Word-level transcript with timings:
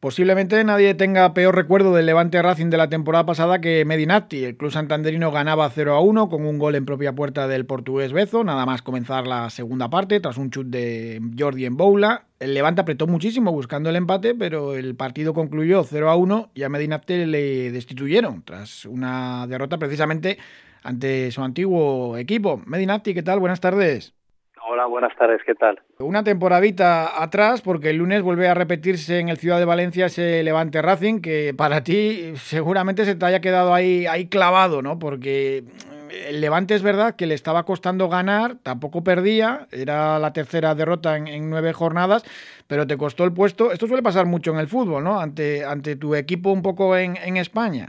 Posiblemente 0.00 0.64
nadie 0.64 0.94
tenga 0.94 1.34
peor 1.34 1.54
recuerdo 1.54 1.94
del 1.94 2.06
Levante 2.06 2.40
Racing 2.40 2.70
de 2.70 2.78
la 2.78 2.88
temporada 2.88 3.26
pasada 3.26 3.60
que 3.60 3.84
Medinati. 3.84 4.44
El 4.44 4.56
club 4.56 4.70
santanderino 4.70 5.30
ganaba 5.30 5.68
0 5.68 5.94
a 5.94 6.00
1 6.00 6.30
con 6.30 6.46
un 6.46 6.58
gol 6.58 6.74
en 6.74 6.86
propia 6.86 7.14
puerta 7.14 7.46
del 7.46 7.66
portugués 7.66 8.14
Bezo, 8.14 8.42
nada 8.42 8.64
más 8.64 8.80
comenzar 8.80 9.26
la 9.26 9.50
segunda 9.50 9.90
parte 9.90 10.18
tras 10.20 10.38
un 10.38 10.50
chut 10.50 10.68
de 10.68 11.20
Jordi 11.38 11.66
en 11.66 11.76
Boula. 11.76 12.24
El 12.38 12.54
Levante 12.54 12.80
apretó 12.80 13.06
muchísimo 13.06 13.52
buscando 13.52 13.90
el 13.90 13.96
empate, 13.96 14.34
pero 14.34 14.74
el 14.74 14.94
partido 14.94 15.34
concluyó 15.34 15.84
0 15.84 16.08
a 16.08 16.16
1 16.16 16.52
y 16.54 16.62
a 16.62 16.70
Medinati 16.70 17.26
le 17.26 17.70
destituyeron 17.70 18.42
tras 18.42 18.86
una 18.86 19.46
derrota 19.48 19.76
precisamente 19.76 20.38
ante 20.82 21.30
su 21.30 21.42
antiguo 21.42 22.16
equipo. 22.16 22.62
Medinati, 22.64 23.12
¿qué 23.12 23.22
tal? 23.22 23.38
Buenas 23.38 23.60
tardes. 23.60 24.14
Hola, 24.72 24.86
buenas 24.86 25.16
tardes, 25.16 25.40
¿qué 25.44 25.56
tal? 25.56 25.80
Una 25.98 26.22
temporadita 26.22 27.20
atrás, 27.20 27.60
porque 27.60 27.90
el 27.90 27.96
lunes 27.96 28.22
vuelve 28.22 28.46
a 28.46 28.54
repetirse 28.54 29.18
en 29.18 29.28
el 29.28 29.36
Ciudad 29.36 29.58
de 29.58 29.64
Valencia 29.64 30.06
ese 30.06 30.44
Levante 30.44 30.80
Racing, 30.80 31.20
que 31.20 31.52
para 31.58 31.82
ti 31.82 32.36
seguramente 32.36 33.04
se 33.04 33.16
te 33.16 33.26
haya 33.26 33.40
quedado 33.40 33.74
ahí, 33.74 34.06
ahí 34.06 34.28
clavado, 34.28 34.80
¿no? 34.80 35.00
Porque 35.00 35.64
el 36.28 36.40
Levante 36.40 36.76
es 36.76 36.84
verdad 36.84 37.16
que 37.16 37.26
le 37.26 37.34
estaba 37.34 37.64
costando 37.64 38.08
ganar, 38.08 38.58
tampoco 38.62 39.02
perdía, 39.02 39.66
era 39.72 40.20
la 40.20 40.32
tercera 40.32 40.76
derrota 40.76 41.16
en, 41.16 41.50
nueve 41.50 41.72
jornadas, 41.72 42.22
pero 42.68 42.86
te 42.86 42.96
costó 42.96 43.24
el 43.24 43.34
puesto. 43.34 43.72
Esto 43.72 43.88
suele 43.88 44.04
pasar 44.04 44.26
mucho 44.26 44.52
en 44.52 44.58
el 44.58 44.68
fútbol, 44.68 45.02
¿no? 45.02 45.18
Ante, 45.18 45.64
ante 45.64 45.96
tu 45.96 46.14
equipo 46.14 46.52
un 46.52 46.62
poco 46.62 46.96
en, 46.96 47.16
en 47.16 47.38
España. 47.38 47.88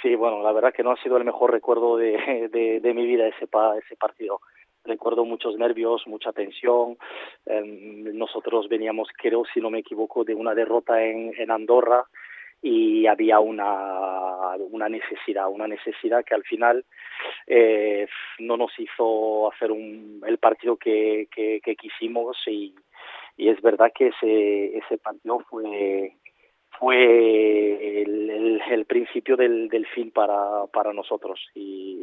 Sí, 0.00 0.14
bueno, 0.14 0.42
la 0.42 0.52
verdad 0.52 0.72
que 0.72 0.82
no 0.82 0.92
ha 0.92 1.02
sido 1.02 1.18
el 1.18 1.24
mejor 1.24 1.52
recuerdo 1.52 1.98
de, 1.98 2.48
de, 2.50 2.80
de 2.80 2.94
mi 2.94 3.04
vida 3.04 3.26
ese, 3.26 3.46
pa, 3.46 3.76
ese 3.76 3.96
partido 3.96 4.40
recuerdo 4.84 5.24
muchos 5.24 5.56
nervios, 5.56 6.06
mucha 6.06 6.32
tensión. 6.32 6.96
Em, 7.46 8.16
nosotros 8.16 8.68
veníamos, 8.68 9.08
creo, 9.16 9.44
si 9.52 9.60
no 9.60 9.70
me 9.70 9.80
equivoco, 9.80 10.24
de 10.24 10.34
una 10.34 10.54
derrota 10.54 11.04
en, 11.04 11.32
en 11.38 11.50
Andorra 11.50 12.04
y 12.60 13.06
había 13.06 13.38
una, 13.38 14.56
una 14.70 14.88
necesidad, 14.88 15.48
una 15.48 15.68
necesidad 15.68 16.24
que 16.24 16.34
al 16.34 16.42
final 16.42 16.84
eh, 17.46 18.06
no 18.40 18.56
nos 18.56 18.72
hizo 18.78 19.52
hacer 19.52 19.70
un, 19.70 20.22
el 20.26 20.38
partido 20.38 20.76
que, 20.76 21.28
que, 21.30 21.76
quisimos 21.76 22.36
y, 22.46 22.74
y 23.36 23.48
es 23.48 23.60
verdad 23.62 23.92
que 23.94 24.08
ese, 24.08 24.76
ese 24.76 24.98
partido 24.98 25.40
fue 25.48 26.14
fue 26.78 28.02
el, 28.02 28.60
el, 28.70 28.84
principio 28.84 29.36
del, 29.36 29.68
del 29.68 29.84
fin 29.86 30.12
para, 30.12 30.66
para 30.72 30.92
nosotros 30.92 31.40
y 31.52 31.97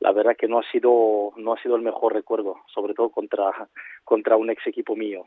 la 0.00 0.12
verdad 0.12 0.36
que 0.36 0.48
no 0.48 0.58
ha 0.58 0.70
sido 0.70 1.32
no 1.36 1.52
ha 1.52 1.62
sido 1.62 1.76
el 1.76 1.82
mejor 1.82 2.14
recuerdo 2.14 2.56
sobre 2.74 2.94
todo 2.94 3.10
contra 3.10 3.68
contra 4.04 4.36
un 4.36 4.50
ex 4.50 4.66
equipo 4.66 4.96
mío 4.96 5.24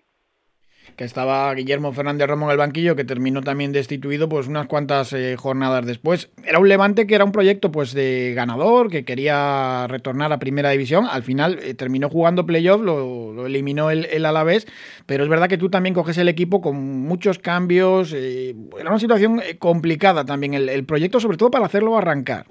que 0.96 1.04
estaba 1.04 1.54
Guillermo 1.54 1.94
Fernández 1.94 2.28
Romo 2.28 2.46
en 2.46 2.52
el 2.52 2.58
banquillo, 2.58 2.96
que 2.96 3.04
terminó 3.04 3.42
también 3.42 3.72
destituido 3.72 4.28
pues 4.28 4.48
unas 4.48 4.68
cuantas 4.68 5.14
eh, 5.14 5.36
jornadas 5.38 5.86
después. 5.86 6.32
Era 6.46 6.60
un 6.60 6.68
Levante 6.68 7.08
que 7.08 7.16
era 7.16 7.24
un 7.24 7.32
proyecto 7.32 7.72
pues 7.72 7.94
de 7.94 8.34
ganador, 8.36 8.90
que 8.90 9.06
quería 9.06 9.88
retornar 9.88 10.32
a 10.34 10.40
Primera 10.40 10.70
División. 10.70 11.06
Al 11.10 11.24
final 11.24 11.60
eh, 11.62 11.74
terminó 11.74 12.10
jugando 12.10 12.46
playoff, 12.46 12.82
lo, 12.82 13.34
lo 13.34 13.46
eliminó 13.46 13.90
el, 13.90 14.06
el, 14.06 14.26
Alavés, 14.26 14.68
pero 15.06 15.24
es 15.24 15.30
verdad 15.30 15.48
que 15.48 15.58
tú 15.58 15.70
también 15.70 15.94
coges 15.94 16.18
el 16.18 16.28
equipo 16.28 16.62
con 16.62 16.76
muchos 16.78 17.40
cambios. 17.40 18.14
Eh, 18.14 18.56
era 18.80 18.90
una 18.90 19.00
situación 19.00 19.42
complicada 19.60 20.26
también 20.26 20.54
el, 20.54 20.70
el 20.70 20.86
proyecto, 20.86 21.20
sobre 21.20 21.38
todo 21.38 21.52
para 21.52 21.66
hacerlo 21.66 21.98
arrancar. 21.98 22.48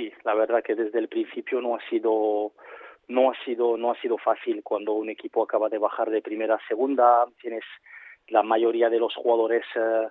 Sí, 0.00 0.10
la 0.24 0.32
verdad 0.32 0.62
que 0.62 0.74
desde 0.74 0.98
el 0.98 1.08
principio 1.08 1.60
no 1.60 1.76
ha 1.76 1.90
sido 1.90 2.52
no 3.08 3.30
ha 3.30 3.44
sido 3.44 3.76
no 3.76 3.90
ha 3.90 4.00
sido 4.00 4.16
fácil 4.16 4.62
cuando 4.62 4.94
un 4.94 5.10
equipo 5.10 5.42
acaba 5.42 5.68
de 5.68 5.76
bajar 5.76 6.08
de 6.08 6.22
primera 6.22 6.54
a 6.54 6.68
segunda 6.68 7.26
tienes 7.38 7.64
la 8.28 8.42
mayoría 8.42 8.88
de 8.88 8.98
los 8.98 9.14
jugadores 9.14 9.62
uh, 9.76 10.08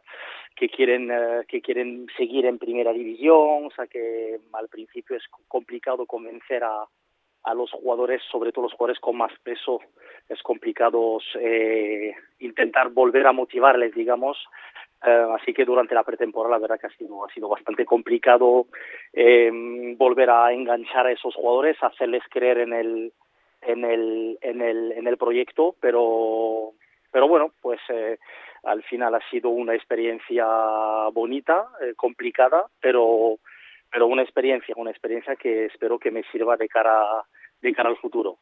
que 0.56 0.70
quieren 0.70 1.10
uh, 1.10 1.44
que 1.48 1.62
quieren 1.62 2.06
seguir 2.16 2.46
en 2.46 2.60
primera 2.60 2.94
división 2.94 3.66
o 3.66 3.72
sea 3.76 3.88
que 3.88 4.40
al 4.54 4.68
principio 4.68 5.18
es 5.18 5.24
complicado 5.48 6.06
convencer 6.06 6.64
a 6.64 6.86
a 7.44 7.54
los 7.54 7.72
jugadores, 7.72 8.22
sobre 8.30 8.52
todo 8.52 8.64
los 8.64 8.74
jugadores 8.74 9.00
con 9.00 9.18
más 9.18 9.32
peso, 9.44 9.80
es 10.28 10.42
complicado 10.44 11.20
eh, 11.40 12.14
intentar 12.40 12.90
volver 12.90 13.26
a 13.28 13.32
motivarles, 13.32 13.96
digamos. 13.96 14.38
Eh, 15.06 15.26
así 15.40 15.54
que 15.54 15.66
durante 15.66 15.96
la 15.96 16.04
pretemporada 16.04 16.56
la 16.56 16.62
verdad 16.62 16.80
que 16.80 16.88
ha 16.88 16.98
sido, 16.98 17.24
ha 17.26 17.34
sido 17.34 17.48
bastante 17.48 17.86
complicado 17.86 18.68
eh, 19.14 19.50
volver 19.98 20.30
a 20.30 20.52
enganchar 20.52 21.08
a 21.08 21.12
esos 21.12 21.34
jugadores, 21.36 21.78
hacerles 21.82 22.24
creer 22.30 22.60
en 22.60 22.74
el, 22.74 23.14
en 23.62 23.86
el, 23.86 24.38
en 24.42 24.62
el, 24.62 24.92
en 24.92 25.08
el 25.08 25.18
proyecto, 25.18 25.76
pero, 25.80 26.74
pero 27.12 27.28
bueno, 27.28 27.54
pues 27.62 27.80
eh, 27.90 28.18
al 28.64 28.84
final 28.84 29.16
ha 29.16 29.30
sido 29.30 29.50
una 29.50 29.74
experiencia 29.74 30.46
bonita, 31.14 31.70
eh, 31.82 31.94
complicada, 31.96 32.66
pero 32.82 33.40
pero 33.92 34.08
una 34.08 34.22
experiencia, 34.22 34.76
una 34.78 34.92
experiencia 34.92 35.36
que 35.36 35.66
espero 35.66 35.98
que 35.98 36.12
me 36.12 36.24
sirva 36.32 36.58
de 36.58 36.68
cara, 36.68 37.26
de 37.62 37.74
cara 37.74 37.90
al 37.90 37.98
futuro. 37.98 38.38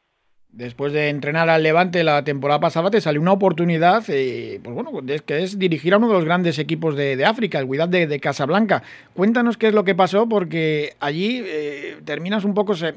Después 0.52 0.92
de 0.92 1.10
entrenar 1.10 1.50
al 1.50 1.62
Levante 1.62 2.04
la 2.04 2.24
temporada 2.24 2.60
pasada, 2.60 2.90
te 2.90 3.00
salió 3.00 3.22
una 3.22 3.34
oportunidad, 3.34 4.04
eh, 4.08 4.60
pues 4.64 4.74
bueno, 4.74 4.92
que 5.24 5.44
es 5.44 5.60
dirigir 5.60 5.94
a 5.94 5.98
uno 5.98 6.08
de 6.08 6.14
los 6.16 6.26
grandes 6.26 6.58
equipos 6.58 6.96
de, 6.96 7.24
África, 7.26 7.60
el 7.60 7.68
Guidad 7.68 7.90
de, 7.90 8.20
Casablanca. 8.20 8.82
Cuéntanos 9.14 9.58
qué 9.58 9.68
es 9.68 9.76
lo 9.76 9.84
que 9.84 9.94
pasó, 9.94 10.28
porque 10.28 10.96
allí 11.00 11.44
eh, 11.46 11.98
terminas 12.06 12.44
un 12.44 12.56
poco, 12.56 12.74
se, 12.76 12.94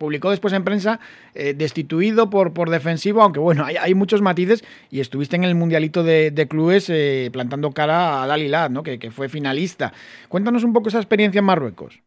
publicó 0.00 0.30
después 0.30 0.52
en 0.52 0.64
prensa, 0.64 0.98
eh, 1.36 1.54
destituido 1.54 2.30
por, 2.30 2.52
por 2.52 2.70
defensivo, 2.70 3.22
aunque 3.22 3.38
bueno, 3.38 3.64
hay, 3.64 3.76
hay, 3.76 3.94
muchos 3.94 4.20
matices, 4.20 4.64
y 4.90 4.98
estuviste 4.98 5.36
en 5.36 5.44
el 5.44 5.54
Mundialito 5.54 6.02
de, 6.02 6.32
de 6.32 6.48
clubes 6.48 6.90
eh, 6.90 7.30
plantando 7.32 7.70
cara 7.70 8.24
al 8.24 8.30
Al 8.32 8.72
¿no? 8.72 8.82
Que 8.82 9.10
fue 9.12 9.28
finalista. 9.28 9.92
Cuéntanos 10.28 10.64
un 10.64 10.72
poco 10.72 10.88
esa 10.88 10.98
experiencia 10.98 11.38
en 11.38 11.44
Marruecos. 11.44 12.00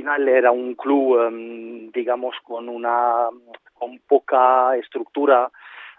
Final 0.00 0.28
era 0.28 0.50
un 0.50 0.76
club, 0.76 1.18
um, 1.18 1.92
digamos, 1.92 2.34
con 2.42 2.70
una 2.70 3.28
con 3.74 3.98
poca 4.08 4.74
estructura, 4.76 5.50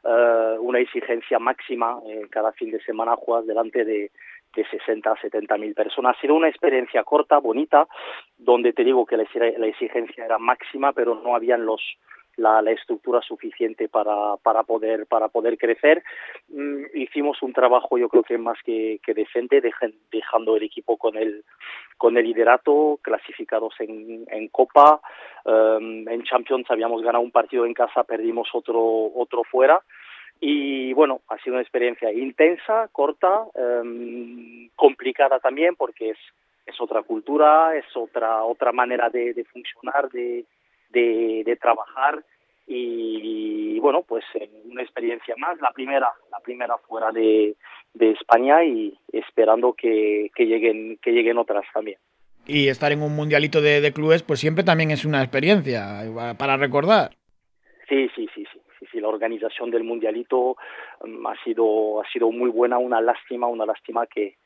uh, 0.03 0.59
una 0.59 0.79
exigencia 0.79 1.37
máxima. 1.37 1.99
Eh, 2.07 2.25
cada 2.31 2.51
fin 2.53 2.71
de 2.71 2.81
semana 2.81 3.15
juegas 3.15 3.45
delante 3.45 3.85
de, 3.85 4.09
de 4.55 4.65
60 4.65 5.15
70 5.21 5.55
mil 5.59 5.75
personas. 5.75 6.17
Ha 6.17 6.21
sido 6.21 6.33
una 6.33 6.49
experiencia 6.49 7.03
corta, 7.03 7.37
bonita, 7.37 7.87
donde 8.39 8.73
te 8.73 8.83
digo 8.83 9.05
que 9.05 9.17
la 9.17 9.67
exigencia 9.67 10.25
era 10.25 10.39
máxima, 10.39 10.93
pero 10.93 11.13
no 11.13 11.35
habían 11.35 11.63
los 11.63 11.81
la, 12.37 12.61
la 12.61 12.71
estructura 12.71 13.21
suficiente 13.21 13.87
para, 13.89 14.37
para 14.37 14.63
poder 14.63 15.05
para 15.07 15.27
poder 15.27 15.57
crecer. 15.57 16.03
Mm, 16.49 16.83
hicimos 16.93 17.41
un 17.41 17.53
trabajo 17.53 17.97
yo 17.97 18.09
creo 18.09 18.23
que 18.23 18.37
más 18.37 18.57
que, 18.63 18.99
que 19.03 19.13
decente, 19.13 19.61
dejando 20.11 20.55
el 20.55 20.63
equipo 20.63 20.97
con 20.97 21.17
el 21.17 21.43
con 21.97 22.17
el 22.17 22.25
liderato, 22.25 22.99
clasificados 23.01 23.75
en, 23.79 24.25
en 24.27 24.47
Copa, 24.47 25.01
um, 25.45 26.07
en 26.07 26.23
Champions 26.23 26.65
habíamos 26.71 27.03
ganado 27.03 27.23
un 27.23 27.31
partido 27.31 27.65
en 27.65 27.73
casa, 27.73 28.03
perdimos 28.03 28.49
otro 28.53 28.79
otro 29.15 29.43
fuera 29.43 29.81
y 30.39 30.93
bueno, 30.93 31.21
ha 31.27 31.37
sido 31.37 31.53
una 31.53 31.61
experiencia 31.61 32.11
intensa, 32.11 32.89
corta, 32.91 33.45
um, 33.53 34.69
complicada 34.75 35.39
también 35.39 35.75
porque 35.75 36.11
es 36.11 36.17
es 36.65 36.79
otra 36.79 37.01
cultura, 37.01 37.75
es 37.75 37.85
otra 37.95 38.43
otra 38.43 38.71
manera 38.71 39.09
de 39.09 39.45
funcionar, 39.51 40.09
de, 40.09 40.45
de, 40.91 41.43
de 41.45 41.55
trabajar 41.55 42.23
y, 42.67 43.75
y 43.75 43.79
bueno 43.79 44.03
pues 44.03 44.23
eh, 44.35 44.49
una 44.65 44.81
experiencia 44.81 45.35
más 45.37 45.59
la 45.59 45.71
primera 45.71 46.11
la 46.31 46.39
primera 46.39 46.77
fuera 46.77 47.11
de, 47.11 47.55
de 47.93 48.11
España 48.11 48.63
y 48.63 48.97
esperando 49.11 49.73
que, 49.73 50.29
que 50.35 50.45
lleguen 50.45 50.97
que 51.01 51.11
lleguen 51.11 51.37
otras 51.37 51.65
también. 51.73 51.97
Y 52.47 52.69
estar 52.69 52.91
en 52.91 53.01
un 53.01 53.15
mundialito 53.15 53.61
de, 53.61 53.81
de 53.81 53.91
clubes 53.91 54.23
pues 54.23 54.39
siempre 54.39 54.63
también 54.63 54.91
es 54.91 55.05
una 55.05 55.21
experiencia 55.21 56.03
para 56.37 56.57
recordar. 56.57 57.11
Sí 57.89 58.09
sí 58.15 58.27
sí 58.33 58.45
sí 58.51 58.59
sí, 58.79 58.85
sí 58.91 58.99
la 58.99 59.09
organización 59.09 59.71
del 59.71 59.83
mundialito 59.83 60.55
um, 61.01 61.27
ha 61.27 61.35
sido 61.43 62.01
ha 62.01 62.09
sido 62.11 62.31
muy 62.31 62.49
buena 62.49 62.77
una 62.77 63.01
lástima 63.01 63.47
una 63.47 63.65
lástima 63.65 64.05
que 64.07 64.37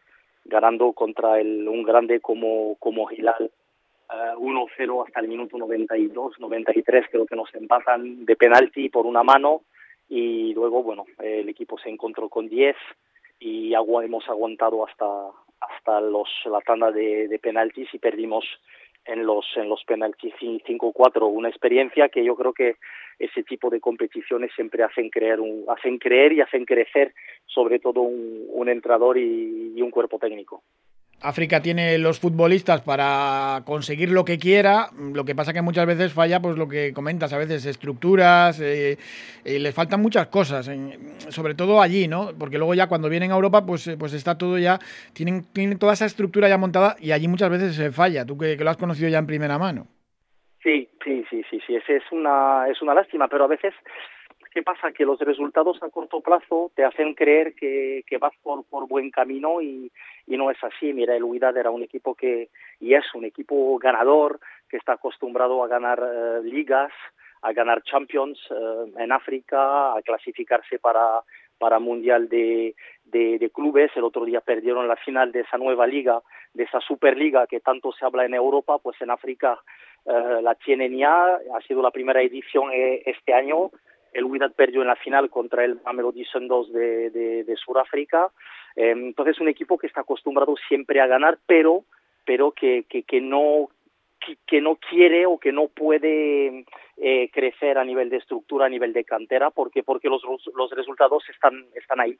ganando 0.45 0.93
contra 0.93 1.39
el 1.39 1.67
un 1.67 1.83
grande 1.83 2.19
como 2.21 2.75
como 2.79 3.11
Hilal 3.11 3.51
uh, 4.09 4.39
1-0 4.39 5.05
hasta 5.05 5.19
el 5.19 5.27
minuto 5.27 5.57
92, 5.57 6.39
93, 6.39 7.05
creo 7.11 7.25
que 7.25 7.35
nos 7.35 7.53
empatan 7.53 8.25
de 8.25 8.35
penalti 8.35 8.89
por 8.89 9.05
una 9.05 9.23
mano 9.23 9.61
y 10.09 10.53
luego, 10.53 10.83
bueno, 10.83 11.05
eh, 11.21 11.39
el 11.41 11.49
equipo 11.49 11.77
se 11.77 11.89
encontró 11.89 12.29
con 12.29 12.47
10 12.47 12.75
y 13.39 13.73
agu 13.73 14.01
hemos 14.01 14.27
aguantado 14.29 14.85
hasta 14.85 15.05
hasta 15.61 16.01
los 16.01 16.29
la 16.45 16.61
tanda 16.61 16.91
de, 16.91 17.27
de 17.27 17.39
penaltis 17.39 17.91
y 17.93 17.97
perdimos 17.97 18.45
en 19.05 19.25
los 19.25 19.45
en 19.55 19.69
los 19.69 19.83
penaltis 19.85 20.33
5-4 20.35 21.27
una 21.27 21.49
experiencia 21.49 22.09
que 22.09 22.23
yo 22.23 22.35
creo 22.35 22.53
que 22.53 22.75
ese 23.19 23.43
tipo 23.43 23.69
de 23.69 23.79
competiciones 23.79 24.51
siempre 24.55 24.83
hacen 24.83 25.09
creer 25.09 25.39
un, 25.39 25.65
hacen 25.69 25.97
creer 25.97 26.33
y 26.33 26.41
hacen 26.41 26.65
crecer 26.65 27.13
sobre 27.45 27.79
todo 27.79 28.01
un, 28.01 28.45
un 28.49 28.69
entrador 28.69 29.17
y 29.17 29.81
un 29.81 29.91
cuerpo 29.91 30.19
técnico 30.19 30.61
África 31.27 31.59
tiene 31.59 31.97
los 31.97 32.19
futbolistas 32.19 32.81
para 32.81 33.63
conseguir 33.65 34.11
lo 34.11 34.23
que 34.23 34.37
quiera, 34.37 34.89
lo 35.13 35.25
que 35.25 35.33
pasa 35.33 35.53
que 35.53 35.61
muchas 35.61 35.87
veces 35.87 36.13
falla, 36.13 36.39
pues 36.39 36.55
lo 36.55 36.67
que 36.67 36.93
comentas, 36.93 37.33
a 37.33 37.37
veces 37.37 37.65
estructuras, 37.65 38.59
eh, 38.59 38.97
eh, 39.43 39.59
les 39.59 39.73
faltan 39.73 40.01
muchas 40.01 40.27
cosas, 40.27 40.69
sobre 41.29 41.55
todo 41.55 41.81
allí, 41.81 42.07
¿no? 42.07 42.29
Porque 42.37 42.57
luego 42.57 42.75
ya 42.75 42.87
cuando 42.87 43.09
vienen 43.09 43.31
a 43.31 43.35
Europa, 43.35 43.65
pues, 43.65 43.95
pues 43.97 44.13
está 44.13 44.37
todo 44.37 44.59
ya, 44.59 44.77
tienen, 45.13 45.43
tienen 45.51 45.79
toda 45.79 45.93
esa 45.93 46.05
estructura 46.05 46.47
ya 46.47 46.59
montada 46.59 46.95
y 46.99 47.11
allí 47.11 47.27
muchas 47.27 47.49
veces 47.49 47.75
se 47.75 47.91
falla, 47.91 48.23
tú 48.25 48.37
que, 48.37 48.55
que 48.55 48.63
lo 48.63 48.69
has 48.69 48.77
conocido 48.77 49.09
ya 49.09 49.17
en 49.17 49.27
primera 49.27 49.57
mano. 49.57 49.87
Sí, 50.61 50.89
sí, 51.03 51.23
sí, 51.29 51.43
sí, 51.49 51.59
sí, 51.65 51.75
es 51.75 52.11
una, 52.11 52.67
es 52.69 52.81
una 52.81 52.93
lástima, 52.93 53.27
pero 53.27 53.45
a 53.45 53.47
veces 53.47 53.73
¿Qué 54.55 54.63
pasa? 54.63 54.93
Que 54.93 55.03
los 55.03 55.19
resultados 55.19 55.83
a 55.83 55.89
corto 55.89 56.21
plazo 56.21 56.71
te 56.75 56.85
hacen 56.85 57.13
creer 57.13 57.55
que, 57.55 58.05
que 58.07 58.17
vas 58.17 58.31
por, 58.41 58.63
por 58.63 58.87
buen 58.87 59.11
camino 59.11 59.61
y, 59.61 59.91
no 60.27 60.49
es 60.49 60.57
así. 60.63 60.93
Mira, 60.93 61.13
el 61.13 61.25
Huidad 61.25 61.57
era 61.57 61.71
un 61.71 61.83
equipo 61.83 62.15
que, 62.15 62.47
y 62.79 62.93
es 62.93 63.03
un 63.15 63.25
equipo 63.25 63.77
ganador, 63.79 64.39
que 64.69 64.77
está 64.77 64.93
acostumbrado 64.93 65.61
a 65.61 65.67
ganar 65.67 65.99
eh, 66.01 66.39
ligas, 66.43 66.93
a 67.41 67.51
ganar 67.51 67.83
Champions 67.83 68.39
eh, 68.49 68.93
en 68.97 69.11
África, 69.11 69.93
a 69.93 70.01
clasificarse 70.01 70.79
para, 70.79 71.21
para 71.57 71.79
Mundial 71.79 72.29
de, 72.29 72.75
de, 73.03 73.37
de, 73.37 73.49
clubes. 73.49 73.91
El 73.97 74.05
otro 74.05 74.23
día 74.23 74.39
perdieron 74.39 74.87
la 74.87 74.95
final 74.95 75.33
de 75.33 75.41
esa 75.41 75.57
nueva 75.57 75.85
liga, 75.85 76.21
de 76.53 76.63
esa 76.63 76.79
Superliga 76.79 77.45
que 77.45 77.59
tanto 77.59 77.91
se 77.91 78.05
habla 78.05 78.23
en 78.23 78.33
Europa, 78.33 78.77
pues 78.77 78.95
en 79.01 79.11
África 79.11 79.59
eh, 80.05 80.39
la 80.41 80.55
tienen 80.55 80.97
ya. 80.97 81.25
Ha 81.25 81.61
sido 81.67 81.81
la 81.81 81.91
primera 81.91 82.21
edición 82.21 82.69
este 82.73 83.33
año 83.33 83.71
el 84.15 84.23
Wydad 84.23 84.53
perdió 84.53 84.81
en 84.81 84.87
la 84.87 84.95
final 84.95 85.29
contra 85.29 85.65
el 85.65 85.79
Mamelodi 85.83 86.23
Sundowns 86.25 86.71
de, 86.71 87.09
de, 87.11 87.55
Sudáfrica. 87.57 88.31
Eh, 88.75 88.91
entonces, 88.91 89.39
un 89.39 89.49
equipo 89.49 89.77
que 89.77 89.87
está 89.87 90.01
acostumbrado 90.01 90.55
siempre 90.67 91.01
a 91.01 91.07
ganar, 91.07 91.37
pero, 91.45 91.83
pero 92.25 92.51
que, 92.51 92.85
que, 92.89 93.03
que 93.03 93.19
no 93.19 93.69
que, 94.25 94.37
que, 94.47 94.61
no 94.61 94.77
quiere 94.77 95.25
o 95.25 95.37
que 95.37 95.51
no 95.51 95.67
puede 95.67 96.65
eh, 96.97 97.29
crecer 97.31 97.77
a 97.77 97.83
nivel 97.83 98.09
de 98.09 98.17
estructura, 98.17 98.65
a 98.65 98.69
nivel 98.69 98.93
de 98.93 99.03
cantera, 99.03 99.51
porque 99.51 99.83
porque 99.83 100.07
los, 100.09 100.23
los 100.55 100.71
resultados 100.71 101.23
están 101.29 101.65
están 101.75 101.99
ahí. 101.99 102.17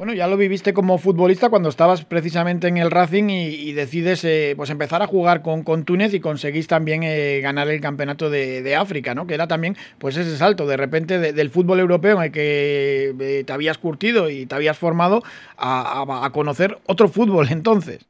Bueno, 0.00 0.14
ya 0.14 0.28
lo 0.28 0.38
viviste 0.38 0.72
como 0.72 0.96
futbolista 0.96 1.50
cuando 1.50 1.68
estabas 1.68 2.06
precisamente 2.06 2.68
en 2.68 2.78
el 2.78 2.90
Racing 2.90 3.28
y, 3.28 3.74
decides 3.74 4.24
eh, 4.24 4.54
pues 4.56 4.70
empezar 4.70 5.02
a 5.02 5.06
jugar 5.06 5.42
con, 5.42 5.62
con, 5.62 5.84
Túnez 5.84 6.14
y 6.14 6.20
conseguís 6.20 6.68
también 6.68 7.02
eh, 7.02 7.40
ganar 7.42 7.68
el 7.68 7.82
campeonato 7.82 8.30
de, 8.30 8.74
África, 8.74 9.14
¿no? 9.14 9.26
Que 9.26 9.34
era 9.34 9.46
también 9.46 9.74
pues 9.98 10.16
ese 10.16 10.38
salto 10.38 10.66
de 10.66 10.78
repente 10.78 11.18
de, 11.18 11.34
del 11.34 11.50
fútbol 11.50 11.80
europeo 11.80 12.16
en 12.16 12.22
el 12.22 12.32
que 12.32 13.12
eh, 13.20 13.44
te 13.44 13.52
habías 13.52 13.76
curtido 13.76 14.30
y 14.30 14.46
te 14.46 14.54
habías 14.54 14.78
formado 14.78 15.20
a, 15.58 16.24
a, 16.24 16.30
conocer 16.30 16.78
otro 16.86 17.08
fútbol 17.08 17.48
entonces. 17.50 18.08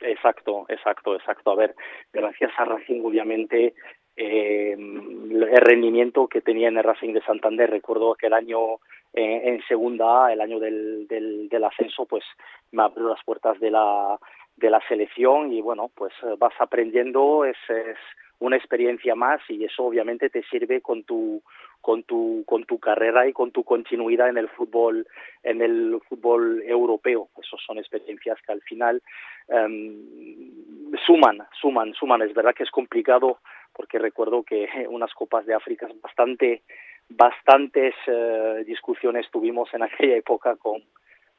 Exacto, 0.00 0.64
exacto, 0.70 1.14
exacto. 1.14 1.50
A 1.50 1.56
ver, 1.56 1.74
gracias 2.10 2.52
a 2.56 2.64
Racing 2.64 3.02
obviamente 3.04 3.74
eh, 4.16 4.72
el 4.72 5.60
rendimiento 5.60 6.26
que 6.26 6.40
tenía 6.40 6.68
en 6.68 6.78
el 6.78 6.84
Racing 6.84 7.12
de 7.12 7.20
Santander. 7.20 7.68
Recuerdo 7.68 8.14
que 8.14 8.28
el 8.28 8.32
año 8.32 8.78
eh, 9.14 9.40
en 9.44 9.62
segunda 9.66 10.32
el 10.32 10.40
año 10.40 10.60
del, 10.60 11.06
del, 11.08 11.48
del, 11.48 11.64
ascenso, 11.64 12.06
pues 12.06 12.24
me 12.72 12.82
abrió 12.82 13.08
las 13.08 13.24
puertas 13.24 13.58
de 13.60 13.70
la, 13.70 14.18
de 14.56 14.70
la 14.70 14.80
selección 14.88 15.52
y 15.52 15.60
bueno, 15.60 15.90
pues 15.94 16.12
vas 16.38 16.54
aprendiendo, 16.60 17.44
es, 17.44 17.56
es 17.68 17.96
una 18.40 18.56
experiencia 18.56 19.14
más 19.14 19.40
y 19.48 19.64
eso 19.64 19.84
obviamente 19.84 20.30
te 20.30 20.42
sirve 20.44 20.80
con 20.80 21.04
tu 21.04 21.42
con 21.80 22.02
tu 22.02 22.44
con 22.46 22.64
tu 22.64 22.78
carrera 22.78 23.26
y 23.28 23.32
con 23.32 23.50
tu 23.50 23.64
continuidad 23.64 24.28
en 24.28 24.38
el 24.38 24.48
fútbol 24.48 25.06
en 25.42 25.62
el 25.62 26.00
fútbol 26.08 26.62
europeo. 26.66 27.28
Esos 27.40 27.62
son 27.64 27.78
experiencias 27.78 28.38
que 28.44 28.52
al 28.52 28.62
final 28.62 29.02
um, 29.48 30.94
suman 31.06 31.38
suman 31.60 31.94
suman. 31.94 32.22
Es 32.22 32.34
verdad 32.34 32.54
que 32.54 32.64
es 32.64 32.70
complicado 32.70 33.38
porque 33.72 33.98
recuerdo 33.98 34.42
que 34.42 34.68
unas 34.88 35.12
copas 35.14 35.46
de 35.46 35.54
África 35.54 35.88
bastante 36.02 36.62
bastantes 37.08 37.94
uh, 38.06 38.64
discusiones 38.64 39.30
tuvimos 39.30 39.72
en 39.74 39.82
aquella 39.82 40.16
época 40.16 40.56
con 40.56 40.82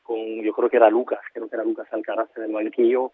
con, 0.09 0.41
yo 0.41 0.53
creo 0.53 0.71
que 0.71 0.77
era 0.77 0.89
Lucas, 0.89 1.19
creo 1.31 1.47
que 1.47 1.55
era 1.55 1.63
Lucas 1.63 1.87
Alcaraz 1.91 2.35
en 2.35 2.45
el 2.45 2.51
banquillo, 2.51 3.11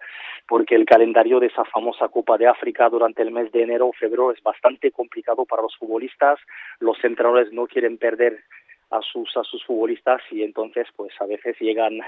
porque 0.47 0.75
el 0.75 0.85
calendario 0.85 1.41
de 1.41 1.47
esa 1.47 1.65
famosa 1.65 2.07
Copa 2.07 2.37
de 2.37 2.47
África 2.47 2.87
durante 2.87 3.21
el 3.21 3.31
mes 3.31 3.51
de 3.51 3.63
enero 3.63 3.87
o 3.87 3.91
febrero 3.91 4.31
es 4.31 4.41
bastante 4.41 4.91
complicado 4.91 5.43
para 5.43 5.61
los 5.61 5.75
futbolistas, 5.75 6.39
los 6.79 6.95
entrenadores 7.03 7.51
no 7.51 7.67
quieren 7.67 7.97
perder 7.97 8.45
a 8.91 9.01
sus 9.01 9.35
a 9.35 9.43
sus 9.43 9.65
futbolistas 9.65 10.21
y 10.31 10.43
entonces 10.43 10.87
pues 10.95 11.11
a 11.19 11.25
veces 11.25 11.57
llegan 11.59 11.99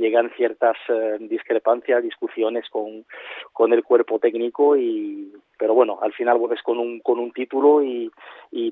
llegan 0.00 0.30
ciertas 0.36 0.76
eh, 0.88 1.18
discrepancias, 1.20 2.02
discusiones 2.02 2.68
con, 2.70 3.04
con 3.52 3.72
el 3.72 3.84
cuerpo 3.84 4.18
técnico 4.18 4.76
y 4.76 5.32
pero 5.58 5.74
bueno, 5.74 5.98
al 6.02 6.12
final 6.14 6.38
vuelves 6.38 6.62
con 6.62 6.78
un 6.78 7.00
con 7.00 7.18
un 7.18 7.32
título 7.32 7.84
y, 7.84 8.10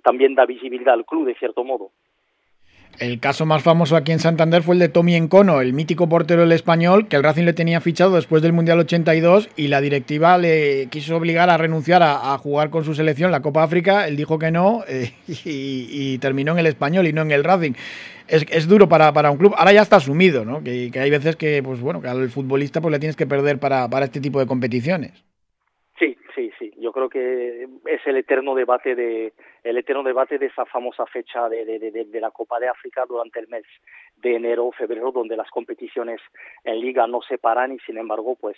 también 0.03 0.35
da 0.35 0.47
visibilidad 0.47 0.95
al 0.95 1.05
club 1.05 1.27
de 1.27 1.35
cierto 1.35 1.63
modo. 1.63 1.91
El 2.99 3.21
caso 3.21 3.47
más 3.47 3.63
famoso 3.63 3.95
aquí 3.95 4.11
en 4.11 4.19
Santander 4.19 4.63
fue 4.63 4.75
el 4.75 4.81
de 4.81 4.89
Tommy 4.89 5.15
Encono, 5.15 5.61
el 5.61 5.73
mítico 5.73 6.09
portero 6.09 6.41
del 6.41 6.51
español, 6.51 7.07
que 7.07 7.15
el 7.15 7.23
Racing 7.23 7.45
le 7.45 7.53
tenía 7.53 7.81
fichado 7.81 8.17
después 8.17 8.43
del 8.43 8.53
Mundial 8.53 8.81
82 8.81 9.51
y 9.55 9.69
la 9.69 9.81
directiva 9.81 10.37
le 10.37 10.89
quiso 10.91 11.17
obligar 11.17 11.49
a 11.49 11.59
renunciar 11.59 12.03
a, 12.03 12.37
jugar 12.39 12.71
con 12.71 12.85
su 12.85 12.95
selección 12.95 13.31
la 13.31 13.43
Copa 13.43 13.63
África. 13.63 14.09
Él 14.09 14.17
dijo 14.17 14.39
que 14.39 14.51
no 14.51 14.83
eh, 14.89 15.13
y, 15.45 16.19
terminó 16.19 16.53
en 16.53 16.59
el 16.59 16.67
español 16.67 17.07
y 17.07 17.13
no 17.13 17.23
en 17.23 17.31
el 17.31 17.45
Racing. 17.45 17.75
Es, 18.29 18.47
es 18.51 18.69
duro 18.69 18.89
para, 18.89 19.13
para, 19.13 19.31
un 19.31 19.39
club. 19.39 19.55
Ahora 19.57 19.73
ya 19.73 19.83
está 19.83 19.97
asumido, 19.97 20.45
¿no? 20.45 20.63
Que, 20.63 20.91
hay 20.95 21.11
veces 21.11 21.37
que, 21.37 21.63
pues 21.63 21.81
bueno, 21.81 22.01
que 22.01 22.09
al 22.09 22.29
futbolista 22.29 22.81
pues 22.81 22.93
le 22.93 22.99
tienes 22.99 23.17
que 23.17 23.27
perder 23.27 23.59
para, 23.59 23.89
para 23.89 24.05
este 24.05 24.21
tipo 24.21 24.39
de 24.39 24.47
competiciones. 24.47 25.25
Sí, 25.99 26.17
sí, 26.35 26.51
sí. 26.59 26.73
Yo 26.79 26.93
creo 26.93 27.09
que 27.09 27.67
es 27.87 28.07
el 28.07 28.17
eterno 28.17 28.55
debate 28.55 28.95
de 28.95 29.33
el 29.65 29.77
eterno 29.77 30.03
debate 30.03 30.39
de 30.39 30.47
esa 30.47 30.65
famosa 30.67 31.05
fecha 31.07 31.49
de, 31.49 31.65
de, 31.65 31.79
de, 31.79 32.05
de 32.05 32.21
la 32.21 32.31
Copa 32.31 32.61
de 32.61 32.69
África 32.69 33.05
durante 33.09 33.41
el 33.41 33.49
mes 33.49 33.65
de 34.17 34.37
enero 34.37 34.67
o 34.67 34.73
febrero, 34.73 35.13
donde 35.13 35.37
las 35.37 35.51
competiciones 35.51 36.21
en 36.65 36.81
liga 36.81 37.07
no 37.07 37.21
se 37.23 37.39
paran 37.39 37.73
y 37.73 37.79
sin 37.81 37.99
embargo, 37.99 38.37
pues 38.41 38.57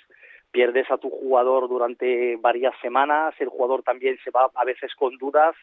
pierdes 0.51 0.91
a 0.91 0.99
tu 0.99 1.11
jugador 1.11 1.69
durante 1.69 2.37
varias 2.37 2.75
semanas. 2.81 3.35
El 3.39 3.49
jugador 3.49 3.83
también 3.83 4.19
se 4.25 4.31
va 4.31 4.51
a 4.55 4.65
veces 4.65 4.95
con 4.95 5.17
dudas, 5.17 5.55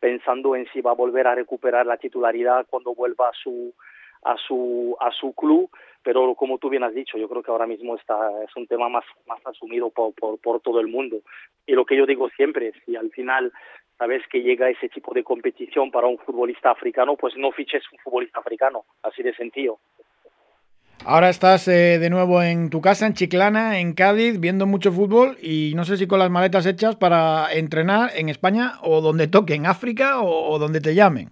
pensando 0.00 0.56
en 0.56 0.66
si 0.72 0.80
va 0.80 0.92
a 0.92 0.94
volver 0.94 1.26
a 1.26 1.34
recuperar 1.34 1.86
la 1.86 1.98
titularidad 1.98 2.66
cuando 2.68 2.94
vuelva 2.94 3.28
a 3.28 3.32
su 3.32 3.74
a 4.22 4.36
su 4.36 4.96
a 5.00 5.10
su 5.12 5.32
club. 5.34 5.70
Pero 6.02 6.34
como 6.34 6.58
tú 6.58 6.70
bien 6.70 6.82
has 6.82 6.94
dicho 6.94 7.18
yo 7.18 7.28
creo 7.28 7.42
que 7.42 7.50
ahora 7.50 7.66
mismo 7.66 7.94
está 7.96 8.42
es 8.42 8.56
un 8.56 8.66
tema 8.66 8.88
más 8.88 9.04
más 9.26 9.40
asumido 9.46 9.90
por 9.90 10.14
por, 10.14 10.40
por 10.40 10.60
todo 10.60 10.80
el 10.80 10.88
mundo. 10.88 11.18
Y 11.66 11.72
lo 11.72 11.84
que 11.84 11.96
yo 11.96 12.06
digo 12.06 12.28
siempre 12.30 12.72
si 12.84 12.96
al 12.96 13.10
final 13.10 13.52
sabes 13.98 14.26
que 14.28 14.40
llega 14.40 14.70
ese 14.70 14.88
tipo 14.88 15.12
de 15.12 15.22
competición 15.22 15.90
para 15.90 16.06
un 16.06 16.18
futbolista 16.18 16.70
africano 16.70 17.16
pues 17.16 17.36
no 17.36 17.52
fiches 17.52 17.84
un 17.92 17.98
futbolista 17.98 18.40
africano 18.40 18.84
así 19.02 19.22
de 19.22 19.34
sencillo 19.34 19.78
Ahora 21.06 21.30
estás 21.30 21.66
eh, 21.66 21.98
de 21.98 22.10
nuevo 22.10 22.42
en 22.42 22.68
tu 22.68 22.82
casa, 22.82 23.06
en 23.06 23.14
Chiclana, 23.14 23.80
en 23.80 23.94
Cádiz, 23.94 24.38
viendo 24.38 24.66
mucho 24.66 24.92
fútbol 24.92 25.38
y 25.42 25.72
no 25.74 25.84
sé 25.84 25.96
si 25.96 26.06
con 26.06 26.18
las 26.18 26.30
maletas 26.30 26.66
hechas 26.66 26.94
para 26.96 27.50
entrenar 27.54 28.10
en 28.14 28.28
España 28.28 28.72
o 28.82 29.00
donde 29.00 29.26
toque, 29.26 29.54
en 29.54 29.64
África 29.64 30.20
o, 30.20 30.50
o 30.50 30.58
donde 30.58 30.80
te 30.80 30.94
llamen. 30.94 31.30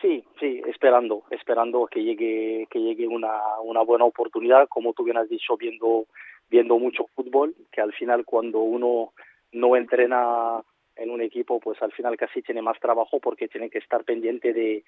Sí, 0.00 0.24
sí, 0.40 0.62
esperando, 0.66 1.24
esperando 1.30 1.86
que 1.86 2.02
llegue, 2.02 2.66
que 2.70 2.80
llegue 2.80 3.06
una, 3.06 3.60
una 3.62 3.82
buena 3.82 4.06
oportunidad, 4.06 4.66
como 4.68 4.94
tú 4.94 5.04
bien 5.04 5.18
has 5.18 5.28
dicho, 5.28 5.56
viendo, 5.58 6.06
viendo 6.48 6.78
mucho 6.78 7.06
fútbol, 7.14 7.54
que 7.70 7.82
al 7.82 7.92
final 7.92 8.24
cuando 8.24 8.60
uno 8.60 9.12
no 9.52 9.76
entrena 9.76 10.62
en 10.96 11.10
un 11.10 11.20
equipo, 11.20 11.60
pues 11.60 11.80
al 11.82 11.92
final 11.92 12.16
casi 12.16 12.40
tiene 12.40 12.62
más 12.62 12.80
trabajo 12.80 13.20
porque 13.20 13.48
tiene 13.48 13.68
que 13.68 13.78
estar 13.78 14.02
pendiente 14.04 14.54
de, 14.54 14.82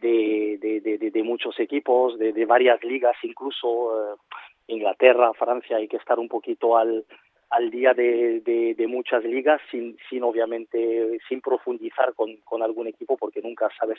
de, 0.00 1.10
de, 1.12 1.22
muchos 1.22 1.58
equipos, 1.60 2.18
de, 2.18 2.32
de 2.32 2.44
varias 2.46 2.82
ligas, 2.82 3.16
incluso 3.22 4.14
eh, 4.14 4.16
Inglaterra, 4.68 5.32
Francia, 5.34 5.76
hay 5.76 5.88
que 5.88 5.96
estar 5.96 6.18
un 6.18 6.28
poquito 6.28 6.76
al, 6.76 7.04
al 7.50 7.70
día 7.70 7.94
de, 7.94 8.40
de, 8.40 8.74
de 8.74 8.86
muchas 8.86 9.24
ligas 9.24 9.60
sin, 9.70 9.96
sin 10.08 10.22
obviamente 10.22 11.18
sin 11.28 11.40
profundizar 11.40 12.14
con, 12.14 12.36
con 12.44 12.62
algún 12.62 12.86
equipo 12.86 13.16
porque 13.16 13.42
nunca 13.42 13.68
sabes 13.78 13.98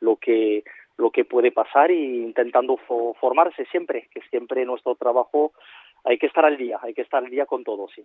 lo 0.00 0.16
que 0.16 0.62
lo 0.96 1.10
que 1.10 1.24
puede 1.24 1.50
pasar 1.50 1.90
y 1.90 2.22
intentando 2.22 2.76
fo 2.76 3.14
formarse 3.14 3.64
siempre 3.66 4.08
que 4.14 4.20
siempre 4.30 4.64
nuestro 4.64 4.94
trabajo 4.94 5.52
hay 6.04 6.18
que 6.18 6.26
estar 6.26 6.44
al 6.44 6.56
día 6.56 6.78
hay 6.82 6.94
que 6.94 7.02
estar 7.02 7.24
al 7.24 7.30
día 7.30 7.46
con 7.46 7.64
todo 7.64 7.88
sí 7.94 8.04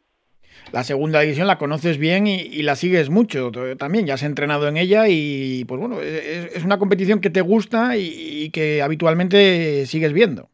la 0.73 0.83
segunda 0.83 1.21
división 1.21 1.47
la 1.47 1.57
conoces 1.57 1.97
bien 1.97 2.27
y, 2.27 2.41
y, 2.41 2.63
la 2.63 2.75
sigues 2.75 3.09
mucho 3.09 3.51
también, 3.77 4.05
ya 4.05 4.15
has 4.15 4.23
entrenado 4.23 4.67
en 4.67 4.77
ella 4.77 5.05
y 5.07 5.63
pues 5.65 5.79
bueno, 5.79 6.01
es, 6.01 6.55
es 6.55 6.65
una 6.65 6.77
competición 6.77 7.21
que 7.21 7.29
te 7.29 7.41
gusta 7.41 7.95
y, 7.95 8.43
y, 8.43 8.51
que 8.51 8.81
habitualmente 8.81 9.85
sigues 9.85 10.13
viendo. 10.13 10.49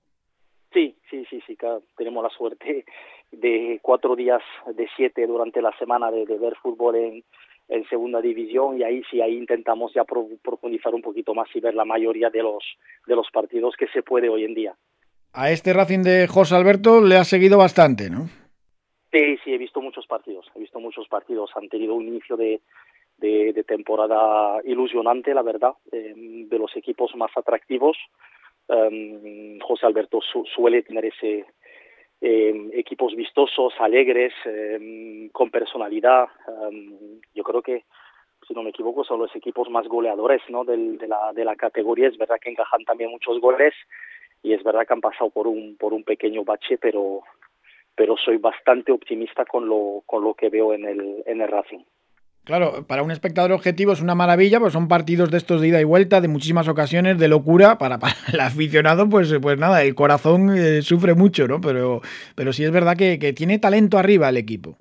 Sí, 0.71 0.95
sí, 1.09 1.25
sí, 1.29 1.41
sí, 1.47 1.55
claro, 1.55 1.83
tenemos 1.97 2.23
la 2.23 2.29
suerte 2.29 2.85
de 3.31 3.79
cuatro 3.81 4.15
días 4.15 4.41
de 4.75 4.87
siete 4.95 5.25
durante 5.25 5.61
la 5.61 5.75
semana 5.77 6.11
de, 6.11 6.25
de 6.25 6.37
ver 6.37 6.55
fútbol 6.61 6.95
en, 6.95 7.23
en 7.69 7.87
segunda 7.89 8.21
división 8.21 8.77
y 8.77 8.83
ahí 8.83 9.01
sí 9.09 9.19
ahí 9.19 9.35
intentamos 9.35 9.93
ya 9.93 10.03
profundizar 10.03 10.93
un 10.93 11.01
poquito 11.01 11.33
más 11.33 11.47
y 11.55 11.59
ver 11.59 11.73
la 11.73 11.85
mayoría 11.85 12.29
de 12.29 12.43
los 12.43 12.63
de 13.07 13.15
los 13.15 13.29
partidos 13.31 13.75
que 13.77 13.87
se 13.87 14.03
puede 14.03 14.29
hoy 14.29 14.43
en 14.45 14.53
día. 14.53 14.75
A 15.35 15.49
este 15.49 15.73
Racing 15.73 16.03
de 16.03 16.27
José 16.27 16.55
Alberto 16.55 17.01
le 17.01 17.17
ha 17.17 17.23
seguido 17.23 17.57
bastante, 17.57 18.07
¿no? 18.07 18.29
Sí, 19.11 19.37
sí, 19.43 19.51
he 19.51 19.57
visto 19.57 19.81
muchos 19.81 20.05
partidos, 20.05 20.45
he 20.55 20.59
visto 20.59 20.79
muchos 20.79 21.07
partidos. 21.07 21.49
Han 21.55 21.69
tenido 21.69 21.95
un 21.95 22.07
inicio 22.07 22.37
de, 22.37 22.61
de, 23.17 23.63
temporada 23.63 24.61
ilusionante, 24.63 25.33
la 25.33 25.41
verdad, 25.41 25.73
em, 25.91 26.47
de 26.47 26.59
los 26.59 26.75
equipos 26.75 27.15
más 27.15 27.31
atractivos. 27.35 27.97
Um, 28.67 29.59
José 29.59 29.87
Alberto 29.87 30.19
suele 30.55 30.83
tener 30.83 31.05
ese 31.05 31.45
em, 32.21 32.69
equipos 32.73 33.15
vistosos, 33.15 33.73
alegres, 33.79 34.33
con 35.31 35.49
personalidad. 35.49 36.27
yo 37.33 37.43
creo 37.43 37.63
que 37.63 37.85
si 38.47 38.53
no 38.53 38.61
me 38.61 38.69
equivoco, 38.69 39.03
son 39.03 39.19
los 39.19 39.35
equipos 39.35 39.67
más 39.69 39.87
goleadores 39.87 40.41
¿no? 40.49 40.63
de, 40.63 41.07
la, 41.07 41.33
de 41.33 41.43
la 41.43 41.55
categoría. 41.55 42.07
Es 42.07 42.17
verdad 42.17 42.37
que 42.39 42.51
encajan 42.51 42.83
también 42.85 43.09
muchos 43.09 43.39
goles 43.39 43.73
y 44.43 44.53
es 44.53 44.63
verdad 44.63 44.85
que 44.85 44.93
han 44.93 45.01
pasado 45.01 45.29
por 45.29 45.47
un, 45.47 45.77
por 45.77 45.93
un 45.93 46.03
pequeño 46.03 46.43
bache, 46.43 46.77
pero, 46.77 47.21
pero 47.95 48.15
soy 48.17 48.37
bastante 48.37 48.91
optimista 48.91 49.45
con 49.45 49.67
lo, 49.67 50.03
con 50.05 50.23
lo 50.23 50.35
que 50.35 50.49
veo 50.49 50.73
en 50.73 50.85
el, 50.85 51.23
en 51.25 51.41
el 51.41 51.47
Racing. 51.47 51.79
Claro, 52.43 52.85
para 52.85 53.03
un 53.03 53.11
espectador 53.11 53.53
objetivo 53.53 53.93
es 53.93 54.01
una 54.01 54.15
maravilla, 54.15 54.59
pues 54.59 54.73
son 54.73 54.89
partidos 54.89 55.31
de 55.31 55.37
estos 55.37 55.61
de 55.61 55.69
ida 55.69 55.79
y 55.79 55.85
vuelta, 55.85 56.19
de 56.19 56.27
muchísimas 56.27 56.67
ocasiones, 56.67 57.17
de 57.17 57.29
locura. 57.29 57.77
Para, 57.77 57.97
el 58.33 58.39
aficionado, 58.41 59.09
pues, 59.09 59.33
pues 59.41 59.57
nada, 59.57 59.81
el 59.81 59.95
corazón 59.95 60.53
eh, 60.53 60.81
sufre 60.81 61.13
mucho, 61.13 61.47
¿no? 61.47 61.61
Pero, 61.61 62.01
pero 62.35 62.51
sí 62.51 62.65
es 62.65 62.71
verdad 62.71 62.97
que, 62.97 63.17
que 63.17 63.31
tiene 63.31 63.59
talento 63.59 63.97
arriba 63.97 64.27
el 64.27 64.35
equipo. 64.35 64.77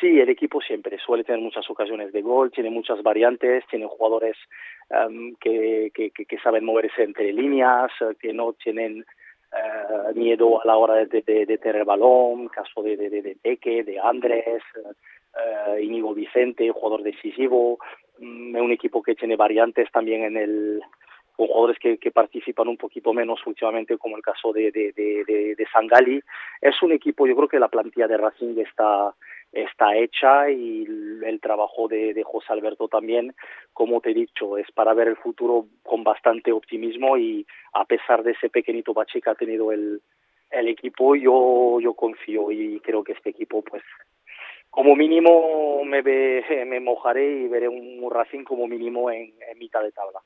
Sí, 0.00 0.20
el 0.20 0.28
equipo 0.28 0.60
siempre 0.60 0.98
suele 0.98 1.24
tener 1.24 1.40
muchas 1.40 1.68
ocasiones 1.68 2.12
de 2.12 2.22
gol, 2.22 2.52
tiene 2.52 2.70
muchas 2.70 3.02
variantes, 3.02 3.64
tiene 3.68 3.86
jugadores 3.86 4.36
um, 4.90 5.34
que, 5.36 5.90
que, 5.92 6.38
saben 6.38 6.64
moverse 6.64 7.02
entre 7.02 7.32
líneas, 7.32 7.90
que 8.20 8.32
no 8.32 8.52
tienen 8.52 9.04
uh, 9.52 10.14
miedo 10.14 10.62
a 10.62 10.66
la 10.66 10.76
hora 10.76 10.94
de, 11.04 11.22
de, 11.22 11.58
tener 11.58 11.84
balón, 11.84 12.48
caso 12.48 12.82
de, 12.82 12.96
de, 12.96 13.10
de 13.10 13.36
Peque, 13.42 13.82
de 13.82 13.98
Andrés, 13.98 14.62
uh, 14.76 15.78
Íñigo 15.78 16.14
Vicente, 16.14 16.70
jugador 16.70 17.02
decisivo, 17.02 17.78
um, 18.20 18.54
un 18.54 18.70
equipo 18.70 19.02
que 19.02 19.16
tiene 19.16 19.34
variantes 19.34 19.90
también 19.90 20.22
en 20.22 20.36
el 20.36 20.82
con 21.34 21.46
jugadores 21.46 21.78
que, 21.78 21.98
que, 21.98 22.10
participan 22.10 22.66
un 22.66 22.76
poquito 22.76 23.12
menos 23.14 23.38
últimamente, 23.46 23.96
como 23.96 24.16
el 24.16 24.22
caso 24.22 24.52
de, 24.52 24.72
de, 24.72 24.92
de, 24.92 25.54
de, 25.54 25.66
Sangali. 25.72 26.20
Es 26.60 26.82
un 26.82 26.90
equipo, 26.90 27.28
yo 27.28 27.36
creo 27.36 27.46
que 27.46 27.60
la 27.60 27.68
plantilla 27.68 28.08
de 28.08 28.16
Racing 28.16 28.58
está, 28.58 29.14
está 29.52 29.96
hecha 29.96 30.50
y 30.50 30.84
el 31.24 31.40
trabajo 31.40 31.88
de, 31.88 32.14
de, 32.14 32.22
José 32.22 32.52
Alberto 32.52 32.88
también, 32.88 33.34
como 33.72 34.00
te 34.00 34.10
he 34.10 34.14
dicho, 34.14 34.58
es 34.58 34.70
para 34.72 34.94
ver 34.94 35.08
el 35.08 35.16
futuro 35.16 35.66
con 35.82 36.04
bastante 36.04 36.52
optimismo 36.52 37.16
y 37.16 37.46
a 37.72 37.84
pesar 37.84 38.22
de 38.22 38.32
ese 38.32 38.50
pequeñito 38.50 38.92
bache 38.92 39.20
que 39.20 39.30
ha 39.30 39.34
tenido 39.34 39.72
el, 39.72 40.02
el 40.50 40.68
equipo, 40.68 41.14
yo, 41.14 41.78
yo 41.80 41.94
confío 41.94 42.50
y 42.50 42.80
creo 42.80 43.02
que 43.02 43.12
este 43.12 43.30
equipo, 43.30 43.62
pues, 43.62 43.82
como 44.70 44.94
mínimo 44.94 45.82
me, 45.84 46.02
ve, 46.02 46.44
me 46.66 46.80
mojaré 46.80 47.40
y 47.40 47.48
veré 47.48 47.68
un 47.68 48.08
Racing 48.10 48.44
como 48.44 48.66
mínimo 48.66 49.10
en 49.10 49.32
mitad 49.58 49.82
de 49.82 49.92
tabla. 49.92 50.20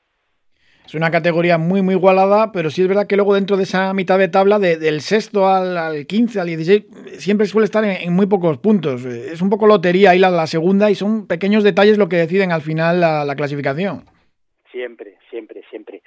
Es 0.85 0.95
una 0.95 1.11
categoría 1.11 1.57
muy, 1.57 1.81
muy 1.81 1.95
igualada, 1.95 2.51
pero 2.51 2.69
sí 2.69 2.81
es 2.81 2.87
verdad 2.87 3.07
que 3.07 3.15
luego 3.15 3.33
dentro 3.33 3.55
de 3.55 3.63
esa 3.63 3.93
mitad 3.93 4.19
de 4.19 4.27
tabla, 4.27 4.59
del 4.59 5.01
sexto 5.01 5.47
al, 5.47 5.77
al, 5.77 6.05
15, 6.05 6.39
al 6.39 6.47
16, 6.47 6.85
siempre 7.19 7.47
suele 7.47 7.65
estar 7.65 7.83
en, 7.85 8.13
muy 8.13 8.25
pocos 8.27 8.57
puntos. 8.57 9.05
Es 9.05 9.41
un 9.41 9.49
poco 9.49 9.65
lotería 9.65 10.11
ahí 10.11 10.19
la, 10.19 10.29
la, 10.29 10.45
segunda 10.45 10.91
y 10.91 10.95
son 10.95 11.25
pequeños 11.27 11.63
detalles 11.63 11.97
lo 11.97 12.09
que 12.09 12.17
deciden 12.17 12.51
al 12.51 12.61
final 12.61 12.99
la, 12.99 13.35
clasificación. 13.35 14.03
Siempre, 14.71 15.17
siempre, 15.29 15.63
siempre. 15.69 16.03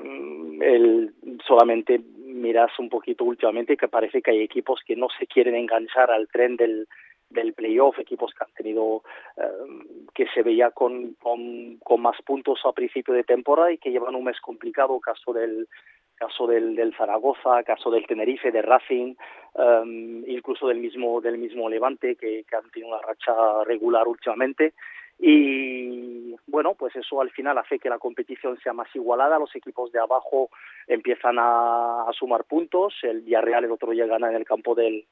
Mm, 0.00 0.62
el, 0.62 1.14
solamente 1.46 2.00
miras 2.24 2.70
un 2.78 2.88
poquito 2.88 3.24
últimamente 3.24 3.76
que 3.76 3.88
parece 3.88 4.20
que 4.20 4.32
hay 4.32 4.40
equipos 4.40 4.80
que 4.86 4.96
no 4.96 5.08
se 5.18 5.26
quieren 5.26 5.54
enganchar 5.54 6.10
al 6.10 6.28
tren 6.28 6.56
del, 6.56 6.86
del 7.30 7.52
playoff, 7.52 7.98
equipos 7.98 8.32
que 8.32 8.44
han 8.44 8.52
tenido, 8.54 9.02
eh, 9.36 10.04
que 10.14 10.26
se 10.34 10.42
veía 10.42 10.70
con, 10.70 11.14
con, 11.14 11.76
con, 11.78 12.00
más 12.00 12.20
puntos 12.22 12.60
a 12.64 12.72
principio 12.72 13.14
de 13.14 13.24
temporada 13.24 13.72
y 13.72 13.78
que 13.78 13.90
llevan 13.90 14.14
un 14.14 14.24
mes 14.24 14.40
complicado, 14.40 14.98
caso 15.00 15.32
del 15.32 15.68
caso 16.14 16.48
del, 16.48 16.74
del 16.74 16.96
Zaragoza, 16.96 17.62
caso 17.62 17.90
del 17.90 18.06
Tenerife, 18.06 18.50
de 18.50 18.60
Racing, 18.60 19.14
um, 19.54 20.28
incluso 20.28 20.66
del 20.66 20.78
mismo 20.78 21.20
del 21.20 21.38
mismo 21.38 21.68
Levante 21.68 22.16
que, 22.16 22.44
que 22.44 22.56
han 22.56 22.68
tenido 22.70 22.88
una 22.88 23.06
racha 23.06 23.62
regular 23.64 24.08
últimamente 24.08 24.74
y 25.18 26.36
bueno, 26.46 26.74
pues 26.74 26.94
eso 26.96 27.20
al 27.20 27.30
final 27.30 27.58
hace 27.58 27.78
que 27.78 27.90
la 27.90 27.98
competición 27.98 28.58
sea 28.60 28.72
más 28.72 28.88
igualada, 28.94 29.38
los 29.38 29.54
equipos 29.54 29.92
de 29.92 29.98
abajo 29.98 30.50
empiezan 30.86 31.36
a, 31.38 32.06
sumar 32.12 32.44
puntos, 32.44 32.94
el 33.02 33.22
Villarreal 33.22 33.64
el 33.64 33.72
otro 33.72 33.90
día 33.92 34.06
gana 34.06 34.28
en 34.28 34.36
el 34.36 34.44
campo 34.44 34.74
del, 34.74 35.06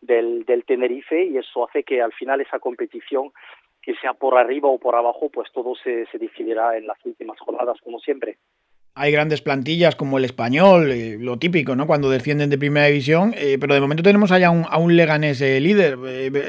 del, 0.00 0.44
del 0.44 0.64
Tenerife 0.64 1.24
y 1.24 1.38
eso 1.38 1.68
hace 1.68 1.84
que 1.84 2.02
al 2.02 2.12
final 2.12 2.40
esa 2.40 2.58
competición 2.58 3.32
que 3.82 3.94
sea 3.96 4.14
por 4.14 4.36
arriba 4.36 4.68
o 4.68 4.78
por 4.78 4.94
abajo, 4.94 5.28
pues 5.30 5.50
todo 5.52 5.74
se, 5.76 6.06
se 6.06 6.18
decidirá 6.18 6.76
en 6.76 6.86
las 6.86 6.98
últimas 7.04 7.38
jornadas 7.38 7.80
como 7.82 7.98
siempre 8.00 8.38
hay 8.98 9.12
grandes 9.12 9.42
plantillas 9.42 9.94
como 9.94 10.16
el 10.16 10.24
español, 10.24 10.90
eh, 10.90 11.18
lo 11.20 11.38
típico, 11.38 11.76
¿no? 11.76 11.86
Cuando 11.86 12.08
descienden 12.08 12.48
de 12.48 12.56
primera 12.56 12.86
división, 12.86 13.34
eh, 13.36 13.58
pero 13.60 13.74
de 13.74 13.80
momento 13.80 14.02
tenemos 14.02 14.32
allá 14.32 14.50
un, 14.50 14.64
a 14.68 14.78
un 14.78 14.96
Leganés 14.96 15.38
eh, 15.42 15.60
líder. 15.60 15.98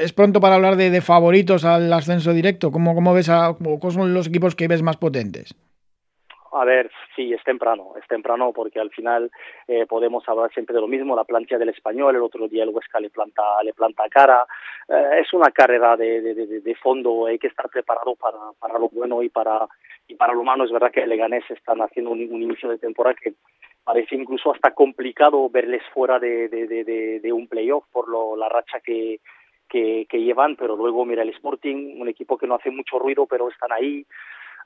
¿Es 0.01 0.13
pronto 0.13 0.39
para 0.39 0.55
hablar 0.55 0.77
de, 0.77 0.89
de, 0.89 1.01
favoritos 1.01 1.65
al 1.65 1.91
ascenso 1.91 2.31
directo? 2.33 2.71
¿Cómo, 2.71 2.95
cómo 2.95 3.13
ves 3.13 3.27
a, 3.27 3.53
cómo 3.61 3.91
son 3.91 4.13
los 4.13 4.27
equipos 4.27 4.55
que 4.55 4.69
ves 4.69 4.81
más 4.81 4.95
potentes? 4.95 5.55
A 6.51 6.65
ver, 6.65 6.89
sí, 7.15 7.33
es 7.33 7.43
temprano, 7.43 7.93
es 7.99 8.07
temprano 8.07 8.53
porque 8.53 8.79
al 8.79 8.89
final 8.89 9.29
eh, 9.67 9.85
podemos 9.85 10.27
hablar 10.29 10.51
siempre 10.53 10.73
de 10.73 10.81
lo 10.81 10.87
mismo, 10.87 11.15
la 11.15 11.25
plancha 11.25 11.57
del 11.57 11.69
español, 11.69 12.15
el 12.15 12.21
otro 12.21 12.47
día 12.47 12.63
el 12.63 12.69
Huesca 12.69 12.99
le 12.99 13.09
planta, 13.09 13.43
le 13.63 13.73
planta 13.73 14.07
cara, 14.09 14.45
eh, 14.87 15.21
es 15.21 15.33
una 15.33 15.51
carrera 15.51 15.97
de, 15.97 16.21
de, 16.21 16.61
de, 16.61 16.75
fondo, 16.75 17.25
hay 17.25 17.37
que 17.37 17.47
estar 17.47 17.69
preparado 17.69 18.15
para, 18.15 18.37
para 18.59 18.79
lo 18.79 18.87
bueno 18.89 19.21
y 19.23 19.29
para, 19.29 19.67
y 20.07 20.15
para 20.15 20.33
lo 20.33 20.43
malo, 20.43 20.63
es 20.63 20.71
verdad 20.71 20.91
que 20.91 21.01
el 21.01 21.09
Leganés 21.09 21.43
están 21.49 21.81
haciendo 21.81 22.11
un, 22.11 22.21
inicio 22.21 22.69
de 22.69 22.77
temporada 22.77 23.15
que 23.21 23.33
parece 23.83 24.15
incluso 24.15 24.53
hasta 24.53 24.71
complicado 24.71 25.49
verles 25.49 25.83
fuera 25.93 26.19
de, 26.19 26.47
de, 26.47 26.67
de, 26.67 27.19
de 27.19 27.33
un 27.33 27.47
playoff 27.47 27.85
por 27.91 28.07
lo, 28.07 28.35
la 28.35 28.47
racha 28.47 28.79
que, 28.79 29.19
que 29.69 30.07
llevan, 30.11 30.55
pero 30.55 30.77
luego 30.77 31.03
mira 31.03 31.23
el 31.23 31.29
Sporting, 31.29 31.99
un 31.99 32.07
equipo 32.07 32.37
que 32.37 32.47
no 32.47 32.55
hace 32.55 32.71
mucho 32.71 32.99
ruido, 32.99 33.25
pero 33.25 33.49
están 33.49 33.71
ahí, 33.73 34.05